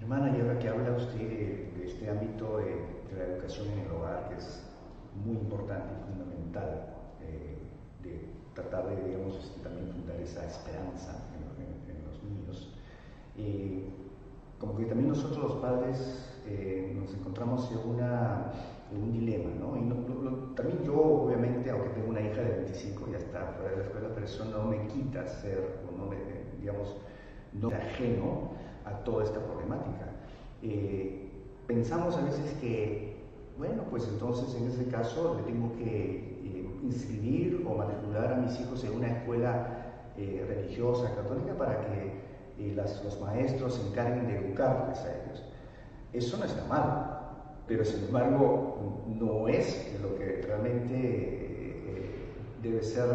[0.00, 4.28] Hermana, y ahora que habla usted de, este ámbito de, la educación en el hogar,
[4.30, 4.62] que es
[5.24, 7.58] muy importante y fundamental, eh,
[8.02, 12.72] de tratar de, digamos, este, también fundar esa esperanza en, los niños,
[13.36, 13.90] eh,
[14.58, 18.52] como que también nosotros los padres eh, nos encontramos en, una,
[18.92, 19.76] un dilema, ¿no?
[19.76, 23.82] Y también yo, obviamente, aunque tengo una hija de 25, ya está fuera de la
[23.84, 26.16] escuela, pero eso no me quita ser, o no me,
[26.60, 26.96] digamos,
[27.52, 28.50] no ajeno
[28.84, 30.06] a toda esta problemática.
[30.62, 31.30] Eh,
[31.66, 33.16] pensamos a veces que,
[33.58, 38.58] bueno, pues entonces en ese caso le tengo que eh, inscribir o matricular a mis
[38.60, 39.76] hijos en una escuela
[40.16, 42.30] eh, religiosa católica para que
[43.04, 45.42] los maestros se encarguen de educarles a ellos.
[46.12, 47.19] Eso no está mal,
[47.70, 51.40] pero sin embargo no es lo que realmente
[52.60, 53.06] debe ser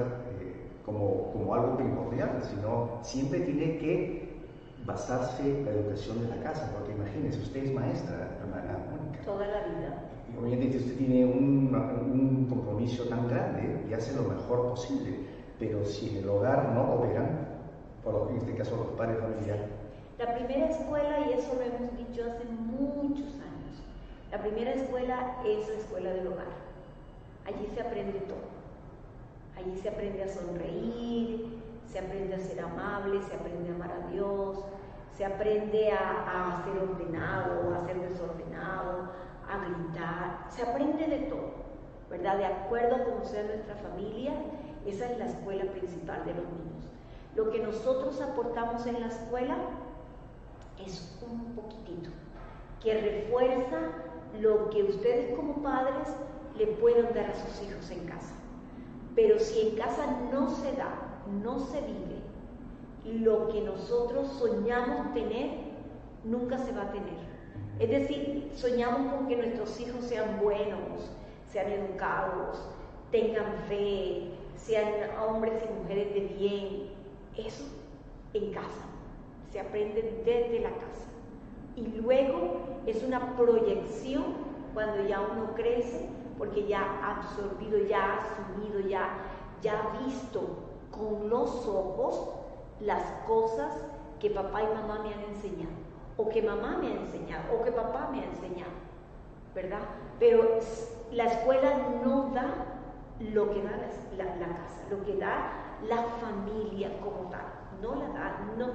[0.85, 4.29] como, como algo primordial, sino siempre tiene que
[4.85, 9.25] basarse la educación de la casa, porque imagínese, usted es maestra, hermana Mónica.
[9.25, 10.03] Toda la vida.
[10.41, 15.17] Obviamente usted tiene un, un, compromiso tan grande y hace lo mejor posible,
[15.59, 17.45] pero si en el hogar no cooperan,
[18.05, 19.65] por en este caso los padres familiares.
[20.17, 23.44] La primera escuela, y eso lo hemos dicho hace muchos años,
[24.31, 26.47] la primera escuela es la escuela del hogar.
[27.45, 28.55] Allí se aprende todo.
[29.57, 34.11] Allí se aprende a sonreír, se aprende a ser amable, se aprende a amar a
[34.11, 34.65] Dios,
[35.15, 39.11] se aprende a, ser ordenado, a ser desordenado,
[39.49, 41.51] a gritar, se aprende de todo,
[42.09, 42.37] ¿verdad?
[42.37, 44.33] De acuerdo a cómo sea nuestra familia,
[44.85, 46.85] esa es la escuela principal de los niños.
[47.35, 49.55] Lo que nosotros aportamos en la escuela
[50.85, 52.09] es un poquitito,
[52.83, 53.77] que refuerza
[54.41, 56.07] lo que ustedes como padres
[56.57, 58.33] le pueden dar a sus hijos en casa.
[59.15, 65.51] Pero si en casa no se da, no se vive, lo que nosotros soñamos tener
[66.23, 67.25] nunca se va a tener.
[67.79, 71.11] Es decir, soñamos con que nuestros hijos sean buenos,
[71.51, 72.59] sean educados,
[73.11, 74.87] tengan fe, sean
[75.27, 76.89] hombres y mujeres de bien.
[77.37, 77.65] Eso
[78.33, 78.85] en casa,
[79.51, 81.04] se aprende desde la casa.
[81.75, 84.23] Y luego es una proyección
[84.73, 89.17] cuando ya uno crece, porque ya ha absorbido, ya ha asumido, ya,
[89.63, 90.41] ha visto
[90.91, 92.29] con los ojos
[92.79, 93.73] las cosas
[94.19, 95.73] que papá y mamá me han enseñado,
[96.17, 98.71] o que mamá me ha enseñado, o que papá me ha enseñado,
[99.53, 99.81] ¿verdad?
[100.19, 100.59] Pero
[101.11, 102.53] la escuela no da
[103.19, 103.71] lo que da
[104.17, 107.45] la, casa, lo que da la familia como tal,
[107.81, 108.67] no la da, no,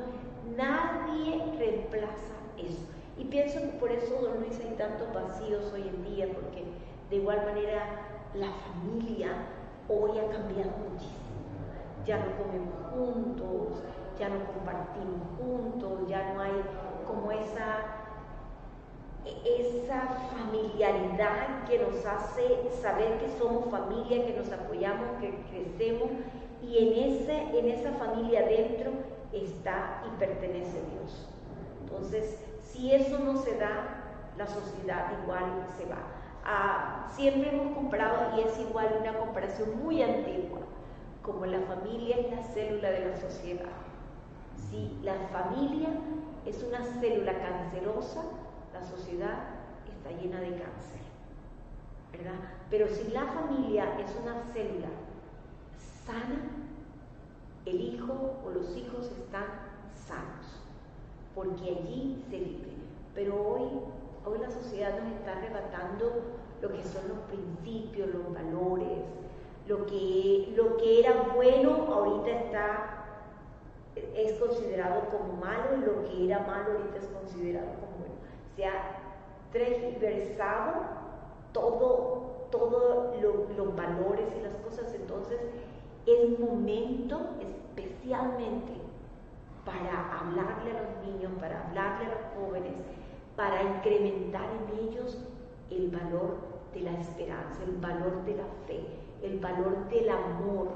[0.57, 2.81] nadie reemplaza eso.
[3.19, 6.65] Y pienso que por eso, don Luis, hay tantos vacíos hoy en día, porque
[7.11, 9.33] de igual manera la familia
[9.89, 11.21] hoy ha cambiado muchísimo
[12.07, 13.83] ya no comemos juntos,
[14.19, 16.63] ya no compartimos juntos, ya no hay
[17.07, 18.07] como esa,
[19.45, 20.01] esa
[20.35, 26.11] familiaridad que nos hace saber que somos familia, que nos apoyamos, que crecemos
[26.63, 28.93] y en, ese, en esa familia dentro
[29.33, 31.29] está y pertenece Dios.
[31.83, 32.39] Entonces,
[32.73, 34.05] si eso no se da,
[34.37, 35.99] la sociedad igual se va.
[36.45, 40.61] Ah, siempre hemos comprado, y es igual una comparación muy antigua,
[41.23, 43.73] como la familia es la célula de la sociedad.
[44.71, 45.89] Si la familia
[46.47, 48.23] es una célula cancerosa,
[48.73, 49.39] la sociedad
[49.89, 51.01] está llena de cáncer.
[52.13, 52.39] ¿verdad?
[52.71, 54.89] Pero si la familia es una célula
[56.05, 56.41] sana,
[57.67, 59.45] el hijo o los hijos están
[59.95, 60.60] sanos,
[61.35, 62.73] porque allí se vive.
[63.15, 63.69] Pero hoy,
[64.27, 66.23] hoy la sociedad nos está arrebatando
[66.61, 68.99] lo que son los principios, los valores,
[69.67, 72.97] lo que, lo que era bueno ahorita está
[74.15, 78.15] es considerado como malo y lo que era malo ahorita es considerado como bueno.
[78.57, 78.99] Se ha
[79.53, 80.73] transversado
[81.53, 83.15] todo, todo
[83.57, 84.95] los valores y las cosas.
[84.95, 85.41] Entonces,
[86.07, 88.80] es momento especialmente
[89.71, 92.75] para hablarle a los niños, para hablarle a los jóvenes,
[93.37, 95.19] para incrementar en ellos
[95.71, 96.39] el valor
[96.75, 98.81] de la esperanza, el valor de la fe,
[99.23, 100.69] el valor del amor,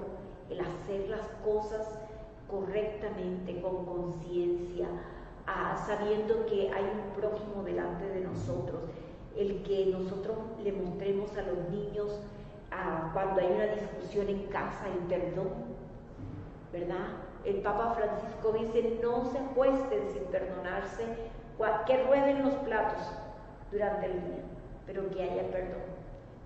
[0.51, 1.89] el hacer las cosas
[2.49, 4.87] correctamente, con conciencia,
[5.87, 8.83] sabiendo que hay un prójimo delante de nosotros,
[9.37, 12.21] el que nosotros le mostremos a los niños
[13.13, 15.49] cuando hay una discusión en casa el perdón,
[16.73, 17.24] ¿verdad?
[17.45, 21.05] El Papa Francisco dice, no se acuesten sin perdonarse,
[21.87, 23.01] que rueden los platos
[23.71, 24.43] durante el día,
[24.87, 25.83] pero que haya perdón.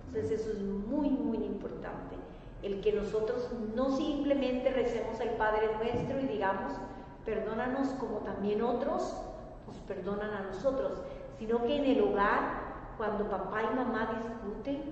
[0.07, 2.15] Entonces eso es muy, muy importante
[2.61, 6.73] el que nosotros no simplemente recemos al Padre nuestro y digamos,
[7.25, 9.15] perdónanos como también otros
[9.65, 10.99] nos perdonan a nosotros,
[11.37, 14.83] sino que en el hogar, cuando papá y mamá discuten,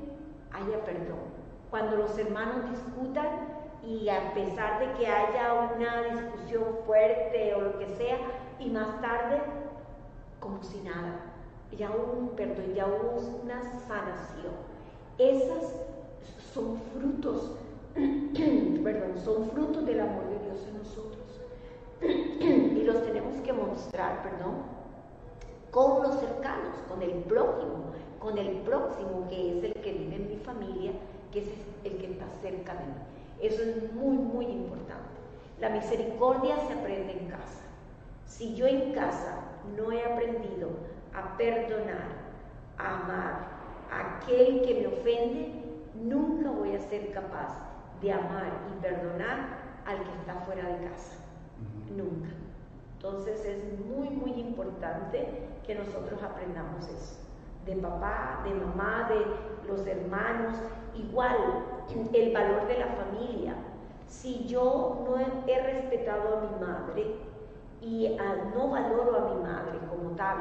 [0.52, 1.36] haya perdón.
[1.70, 7.80] Cuando los hermanos discutan y a pesar de que haya una discusión fuerte o lo
[7.80, 8.18] que sea,
[8.60, 9.42] y más tarde,
[10.40, 11.22] como si nada,
[11.78, 14.54] ya hubo un perdón, ya hubo una sanación.
[15.18, 15.76] Esas
[16.54, 17.52] son frutos,
[17.96, 21.18] perdón, son frutos del amor de Dios en nosotros.
[22.02, 24.56] y los tenemos que mostrar, perdón,
[25.72, 30.28] con los cercanos, con el prójimo, con el próximo, que es el que vive en
[30.30, 30.92] mi familia,
[31.32, 31.48] que es
[31.84, 33.17] el que está cerca de mí.
[33.42, 35.04] Eso es muy, muy importante.
[35.60, 37.62] La misericordia se aprende en casa.
[38.26, 39.40] Si yo en casa
[39.76, 40.70] no he aprendido
[41.14, 42.08] a perdonar,
[42.78, 43.48] a amar
[43.92, 45.54] a aquel que me ofende,
[45.96, 47.54] nunca voy a ser capaz
[48.02, 51.16] de amar y perdonar al que está fuera de casa.
[51.96, 52.30] Nunca.
[52.96, 57.27] Entonces es muy, muy importante que nosotros aprendamos eso.
[57.68, 60.56] De papá, de mamá, de los hermanos.
[60.96, 61.36] Igual,
[62.14, 63.56] el valor de la familia.
[64.08, 67.16] Si yo no he respetado a mi madre
[67.82, 68.18] y
[68.56, 70.38] no valoro a mi madre como tal,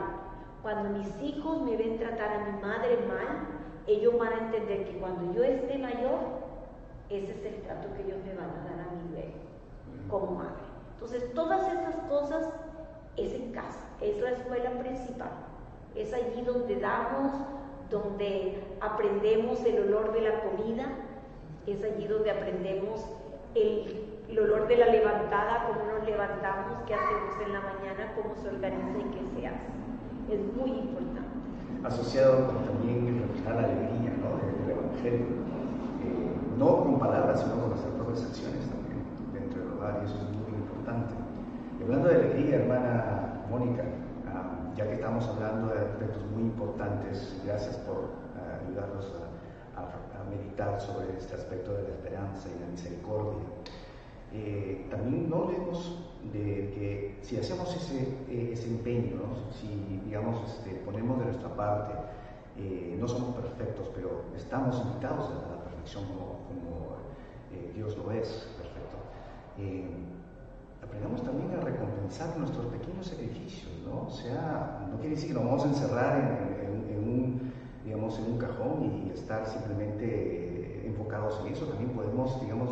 [0.63, 3.49] cuando mis hijos me ven tratar a mi madre mal,
[3.87, 6.19] ellos van a entender que cuando yo esté mayor,
[7.09, 9.35] ese es el trato que ellos me van a dar a mi bebé
[10.09, 10.65] como madre.
[10.95, 12.49] Entonces, todas estas cosas
[13.17, 15.31] es en casa, es la escuela principal,
[15.97, 17.33] es allí donde damos,
[17.91, 20.87] donde aprendemos el olor de la comida,
[21.67, 23.05] es allí donde aprendemos
[23.55, 28.35] el, el olor de la levantada, cómo nos levantamos, qué hacemos en la mañana, cómo
[28.37, 30.35] se organiza y qué se hace.
[30.35, 31.07] Es muy importante
[31.87, 34.37] asociado con también reflejar la alegría ¿no?
[34.43, 35.27] del, Evangelio,
[36.03, 40.17] eh, no con palabras, sino con nuestras propias acciones también dentro del hogar, y eso
[40.17, 41.15] es muy importante.
[41.79, 43.85] Y hablando de alegría, hermana Mónica,
[44.77, 49.27] ya que estamos hablando de aspectos muy importantes, gracias por ah, ayudarnos a,
[50.29, 53.45] meditar sobre este aspecto de la esperanza y la misericordia.
[54.33, 56.03] Eh, también no leemos
[56.33, 59.21] de que si hacemos ese, eh, ese empeño,
[59.53, 61.95] si digamos este, ponemos de nuestra parte,
[62.59, 66.97] eh, no somos perfectos, pero estamos invitados a la perfección como,
[67.53, 68.97] eh, Dios lo es, perfecto.
[70.97, 74.07] Aprendamos también a recompensar nuestros pequeños sacrificios, ¿no?
[74.07, 76.19] O sea, no quiere decir que nos vamos a encerrar
[76.63, 77.53] en, un,
[77.85, 82.71] digamos, en un cajón y estar simplemente enfocados en eso, también podemos, digamos,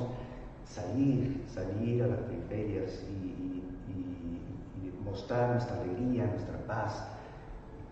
[0.65, 3.41] salir, salir a las periferias y,
[5.05, 7.07] mostrar nuestra alegría, nuestra paz,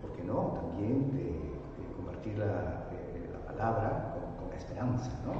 [0.01, 0.59] ¿por qué no?
[0.59, 1.39] También de,
[1.95, 5.33] convertir la, la, palabra con, esperanza, ¿no?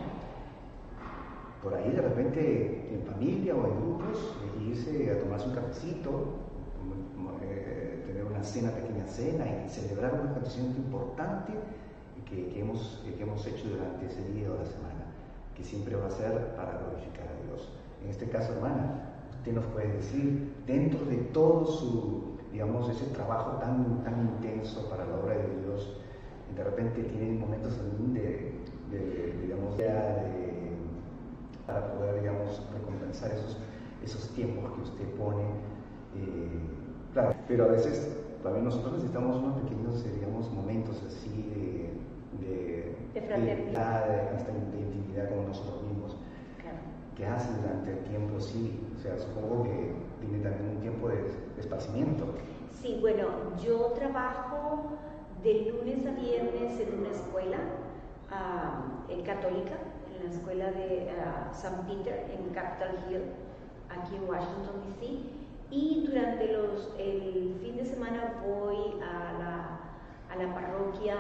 [1.64, 6.10] Por ahí de repente en familia o en grupos, eh, irse a tomarse un cafecito,
[7.42, 11.54] eh, tener una cena, pequeña cena y celebrar un acontecimiento importante
[12.30, 15.06] que, que hemos, que hemos hecho durante ese día o la semana,
[15.56, 17.70] que siempre va a ser para glorificar a Dios.
[18.04, 23.58] En este caso, hermana, usted nos puede decir, dentro de todo su, digamos, ese trabajo
[23.60, 25.98] tan, tan intenso para la obra de Dios,
[26.56, 27.74] de repente tiene momentos
[28.14, 28.54] de,
[28.92, 30.43] de digamos, de,
[31.66, 33.58] para poder, digamos, recompensar esos,
[34.04, 35.44] esos tiempos que usted pone.
[36.16, 36.60] Eh,
[37.14, 43.22] claro, pero a veces también nosotros necesitamos unos pequeños, digamos, momentos así de, de, de
[43.22, 46.18] fraternidad, de, intimidad con nosotros mismos.
[47.16, 48.40] ¿Qué hace durante el tiempo?
[48.40, 52.26] Sí, o sea, supongo que tiene también un tiempo de, esparcimiento.
[52.72, 53.28] Sí, bueno,
[53.64, 54.98] yo trabajo
[55.44, 57.58] de lunes a viernes en una escuela
[58.32, 59.78] uh, católica,
[60.24, 63.24] en la escuela de uh, San Peter en Capitol Hill,
[63.90, 65.20] aquí en Washington, D.C.
[65.70, 69.80] Y durante los, el fin de semana voy a la,
[70.32, 71.16] a la parroquia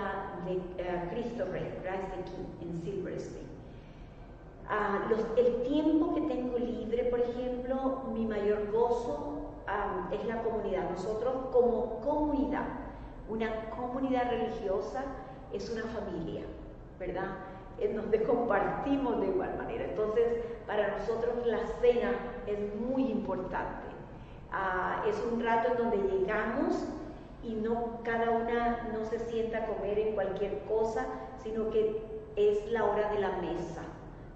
[0.45, 3.47] de uh, Cristo Rey, Christ the King, en Silver Spring.
[4.69, 10.41] Uh, los, el tiempo que tengo libre, por ejemplo, mi mayor gozo um, es la
[10.43, 10.89] comunidad.
[10.89, 12.65] Nosotros como comunidad,
[13.27, 15.03] una comunidad religiosa
[15.51, 16.43] es una familia,
[16.99, 17.52] ¿verdad?
[17.79, 19.85] En donde compartimos de igual manera.
[19.85, 20.25] Entonces,
[20.67, 22.11] para nosotros la cena
[22.47, 23.87] es muy importante.
[24.51, 26.85] Uh, es un rato en donde llegamos
[27.41, 31.07] y no cada una no se sienta a comer en cualquier cosa,
[31.43, 32.01] sino que
[32.35, 33.83] es la hora de la mesa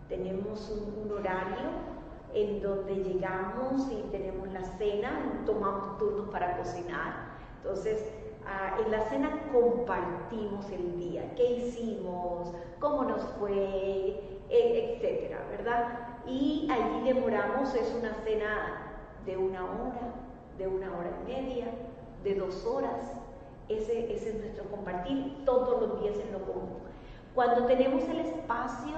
[0.10, 1.70] tenemos un, horario
[2.34, 7.38] en donde llegamos y tenemos la cena, tomamos turnos para cocinar.
[7.58, 8.04] Entonces,
[8.48, 13.52] ah, en la cena compartimos el día, qué hicimos, cómo nos fue,
[14.50, 16.18] e, etcétera, ¿verdad?
[16.26, 18.94] Y allí demoramos, es una cena
[19.26, 20.14] de una hora,
[20.58, 21.68] de una hora y media,
[22.24, 23.14] de dos horas.
[23.70, 26.80] Ese, ese es nuestro compartir todos los días en lo común.
[27.36, 28.98] Cuando tenemos el espacio,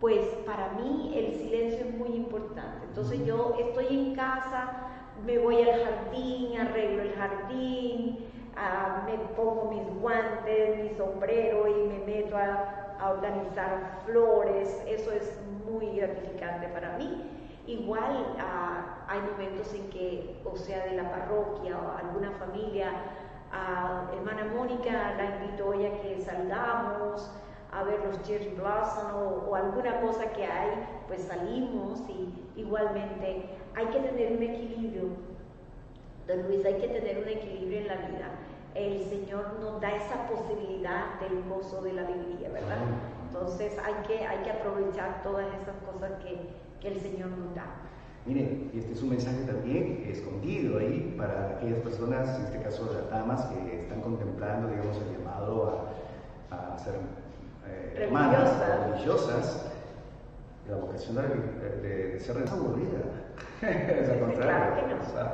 [0.00, 2.86] pues para mí el silencio es muy importante.
[2.86, 4.88] Entonces yo estoy en casa,
[5.26, 8.18] me voy al jardín, arreglo el jardín,
[8.58, 14.82] ah, me pongo mis guantes, mi sombrero y me meto a, organizar flores.
[14.88, 17.30] Eso es muy gratificante para mí.
[17.66, 22.90] Igual ah, hay momentos en que, o sea, de la parroquia o alguna familia,
[23.52, 27.30] a ah, hermana Mónica la invito hoy a que salgamos
[27.72, 30.70] a ver los cherry blossom o, alguna cosa que hay,
[31.06, 33.44] pues salimos y igualmente
[33.74, 35.37] hay que tener un equilibrio.
[36.28, 38.28] Don Luis, hay que tener un equilibrio en la vida.
[38.74, 42.78] El Señor nos da esa posibilidad del gozo de la alegría, ¿verdad?
[43.26, 46.38] Entonces hay que, hay que aprovechar todas esas cosas que,
[46.80, 47.64] que el Señor nos da.
[48.26, 53.10] Mire, este es un mensaje también escondido ahí para aquellas personas, en este caso las
[53.10, 55.88] damas, que están contemplando, digamos, el llamado
[56.50, 56.94] a, a hacer
[57.66, 58.52] eh, hermanas
[58.90, 59.72] religiosas,
[60.68, 63.00] la vocación de, ser aburrida.
[63.62, 64.74] es al contrario.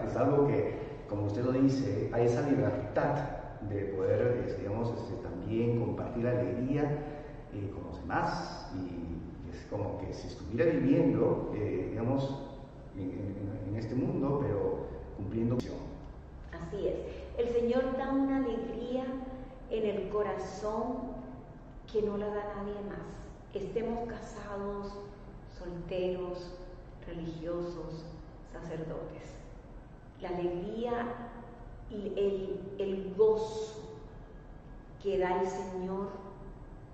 [0.07, 0.84] es, algo que,
[1.14, 3.14] como usted lo dice, hay esa libertad
[3.70, 6.82] de poder, este, digamos, este, también compartir alegría
[7.52, 8.72] eh, con los demás.
[8.74, 12.42] Y es como que si estuviera viviendo, eh, digamos,
[12.96, 14.86] en, este mundo, pero
[15.16, 15.56] cumpliendo.
[15.56, 16.94] Así es.
[17.36, 19.04] El Señor da una alegría
[19.70, 21.14] en el corazón
[21.92, 23.52] que no la da nadie más.
[23.52, 24.92] Estemos casados,
[25.58, 26.52] solteros,
[27.06, 28.04] religiosos,
[28.52, 29.43] sacerdotes.
[30.24, 31.06] La alegría
[31.90, 33.74] y el, el gozo
[35.02, 36.08] que da el Señor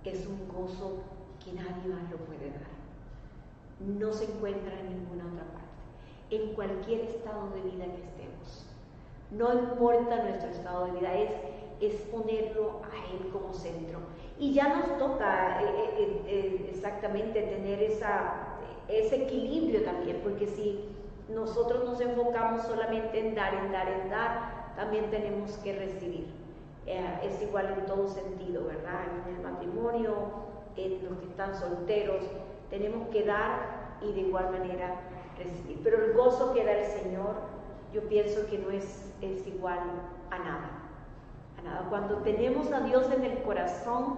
[0.05, 0.99] es un gozo
[1.45, 2.71] que nadie más lo puede dar.
[3.79, 5.61] No se encuentra en ninguna otra parte.
[6.31, 8.67] En cualquier estado de vida que estemos.
[9.31, 11.31] No importa nuestro estado de vida, es,
[11.81, 14.01] es ponerlo a Él como centro.
[14.41, 15.67] Y ya nos toca eh,
[15.99, 18.57] eh, eh, exactamente tener esa,
[18.89, 20.85] ese equilibrio también, porque si
[21.35, 26.27] nosotros nos enfocamos solamente en dar, en dar, en dar, también tenemos que recibir.
[26.87, 29.03] es igual en todo sentido, ¿verdad?
[29.27, 30.15] En el matrimonio,
[30.77, 32.25] en los que están solteros,
[32.69, 35.01] tenemos que dar y de igual manera
[35.39, 35.81] recibir.
[35.85, 37.35] Pero el gozo que da el Señor,
[37.93, 39.79] yo pienso que no es, es igual
[40.31, 40.81] a nada.
[41.89, 44.17] Cuando tenemos a Dios en el corazón,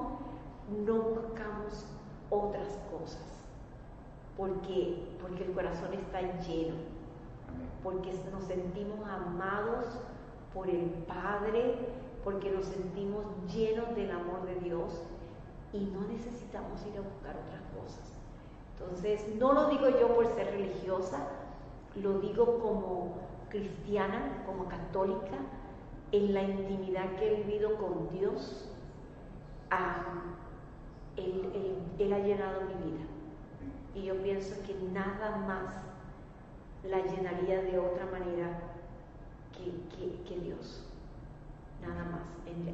[0.87, 1.85] no buscamos
[2.31, 3.27] otras cosas,
[4.37, 6.77] porque, porque el corazón está lleno,
[7.83, 9.87] porque nos sentimos amados
[10.55, 11.77] por el Padre,
[12.25, 15.03] porque nos sentimos llenos del amor de Dios
[15.73, 18.13] y no necesitamos ir a buscar otras cosas.
[18.79, 21.29] Entonces, no lo digo yo por ser religiosa,
[21.97, 23.17] lo digo como
[23.49, 25.37] cristiana, como católica,
[26.13, 28.69] en la intimidad que he vivido con Dios,
[31.17, 33.05] él, ha llenado mi vida.
[33.95, 35.92] Y yo pienso que nada más
[36.85, 38.59] la llenaría de otra manera
[39.53, 40.85] que, Dios.
[41.81, 42.69] Nada más en,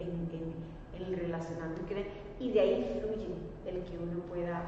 [0.94, 1.94] el relacionamiento.
[2.40, 3.28] Y de ahí fluye
[3.66, 4.62] el que uno pueda...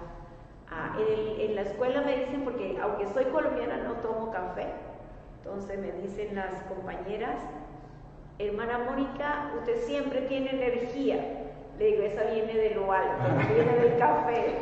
[0.71, 4.67] Ah, en, la escuela me dicen, porque aunque soy colombiana no tomo café,
[5.39, 7.41] entonces me dicen las compañeras,
[8.39, 11.17] hermana Mónica, usted siempre tiene energía.
[11.79, 13.25] Le digo, esa viene de lo alto,
[13.55, 14.59] viene del café.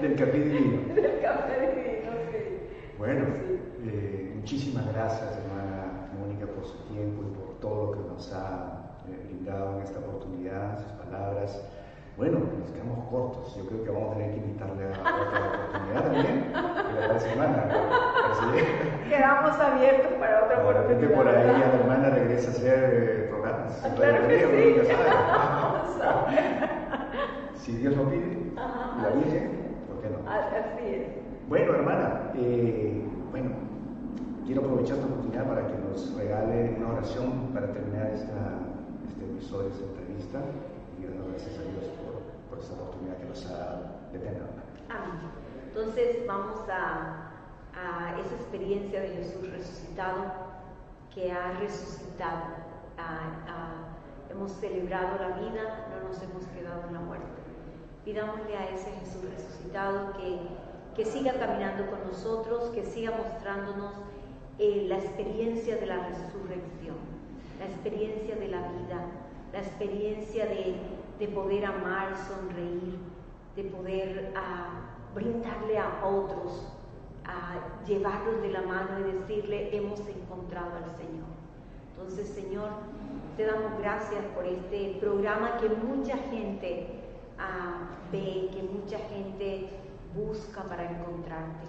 [0.00, 0.94] del café divino.
[0.94, 1.99] del café divino.
[3.00, 3.24] Bueno,
[3.86, 8.92] eh, muchísimas gracias, hermana Mónica, por su tiempo y por todo lo que nos ha
[9.08, 11.64] eh, brindado en esta oportunidad, sus palabras.
[12.18, 13.56] Bueno, nos quedamos cortos.
[13.56, 15.00] Yo creo que vamos a tener que invitarle a otra
[15.48, 16.52] oportunidad también.
[17.08, 17.64] la semana.
[19.08, 21.00] Quedamos abiertos para otra oportunidad.
[21.00, 23.82] que por ahí la hermana regresa a hacer eh, programas.
[23.96, 24.84] Claro que
[27.56, 27.64] sí.
[27.64, 29.52] si Dios lo pide, la Virgen,
[29.88, 30.18] ¿por qué no?
[30.30, 31.20] Así es.
[31.48, 33.50] Bueno, hermana, eh, bueno,
[34.46, 38.58] quiero aprovechar esta oportunidad para que nos regale una oración para terminar esta,
[39.08, 40.40] este episodio, esta entrevista
[40.98, 44.42] y dando gracias a Dios por, por esta oportunidad que nos ha de tener.
[44.88, 45.30] Amén.
[45.68, 47.30] Entonces vamos a,
[47.74, 50.50] a, esa experiencia de Jesús resucitado
[51.14, 52.70] que ha resucitado.
[54.30, 57.26] hemos celebrado la vida, no nos hemos quedado en la muerte.
[58.04, 60.40] Pidámosle a ese Jesús resucitado que,
[61.00, 63.94] que siga caminando con nosotros, que siga mostrándonos
[64.58, 66.96] eh, la experiencia de la resurrección,
[67.58, 69.06] la experiencia de la vida,
[69.50, 70.76] la experiencia de,
[71.18, 72.98] de poder amar, sonreír,
[73.56, 76.70] de poder ah, brindarle a otros,
[77.24, 81.30] a llevarlos de la mano y decirle, hemos encontrado al Señor.
[81.96, 82.68] Entonces, Señor,
[83.38, 86.88] te damos gracias por este programa que mucha gente
[87.38, 89.79] ah, ve, que mucha gente
[90.14, 91.66] busca para encontrarte.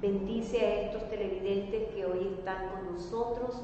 [0.00, 3.62] Bendice a estos televidentes que hoy están con nosotros,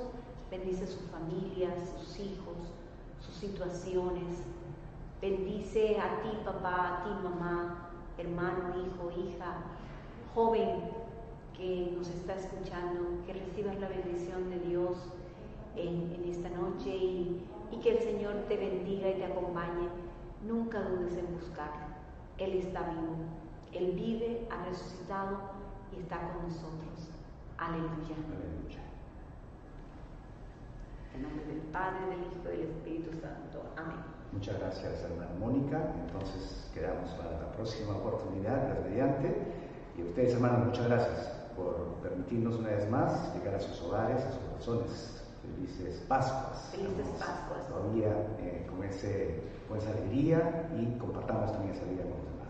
[0.50, 2.56] bendice sus familias, sus hijos,
[3.20, 4.42] sus situaciones.
[5.20, 9.56] Bendice a ti, papá, a ti, mamá, hermano, hijo, hija,
[10.34, 10.80] joven
[11.56, 14.98] que nos está escuchando, que recibas la bendición de Dios
[15.76, 19.88] en, esta noche y, y, que el Señor te bendiga y te acompañe.
[20.46, 21.86] Nunca dudes en buscarlo.
[22.38, 23.41] Él está vivo.
[23.72, 25.38] Él vive, ha resucitado
[25.92, 27.10] y está con nosotros.
[27.58, 28.16] Aleluya.
[28.28, 28.82] Aleluya.
[31.14, 33.62] En nombre del Padre, del Hijo y del Espíritu Santo.
[33.76, 34.12] Amén.
[34.32, 35.92] Muchas gracias, hermana Mónica.
[36.06, 39.36] Entonces quedamos para la próxima oportunidad, las mediante.
[39.96, 44.22] Y a ustedes, hermanos, muchas gracias por permitirnos una vez más llegar a sus hogares,
[44.24, 45.22] a sus corazones.
[45.42, 46.70] Felices Pascuas.
[46.70, 47.68] Felices Pascuas.
[47.68, 48.08] Todavía
[48.38, 52.41] eh, con, ese, con esa alegría y compartamos también esa alegría con los demás.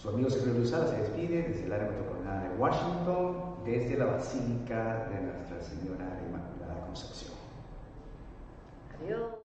[0.00, 5.10] Su amigo Sergio Luzada se despide desde el área metropolitana de Washington, desde la Basílica
[5.10, 7.34] de Nuestra Señora Inmaculada Concepción.
[8.98, 9.39] Adiós.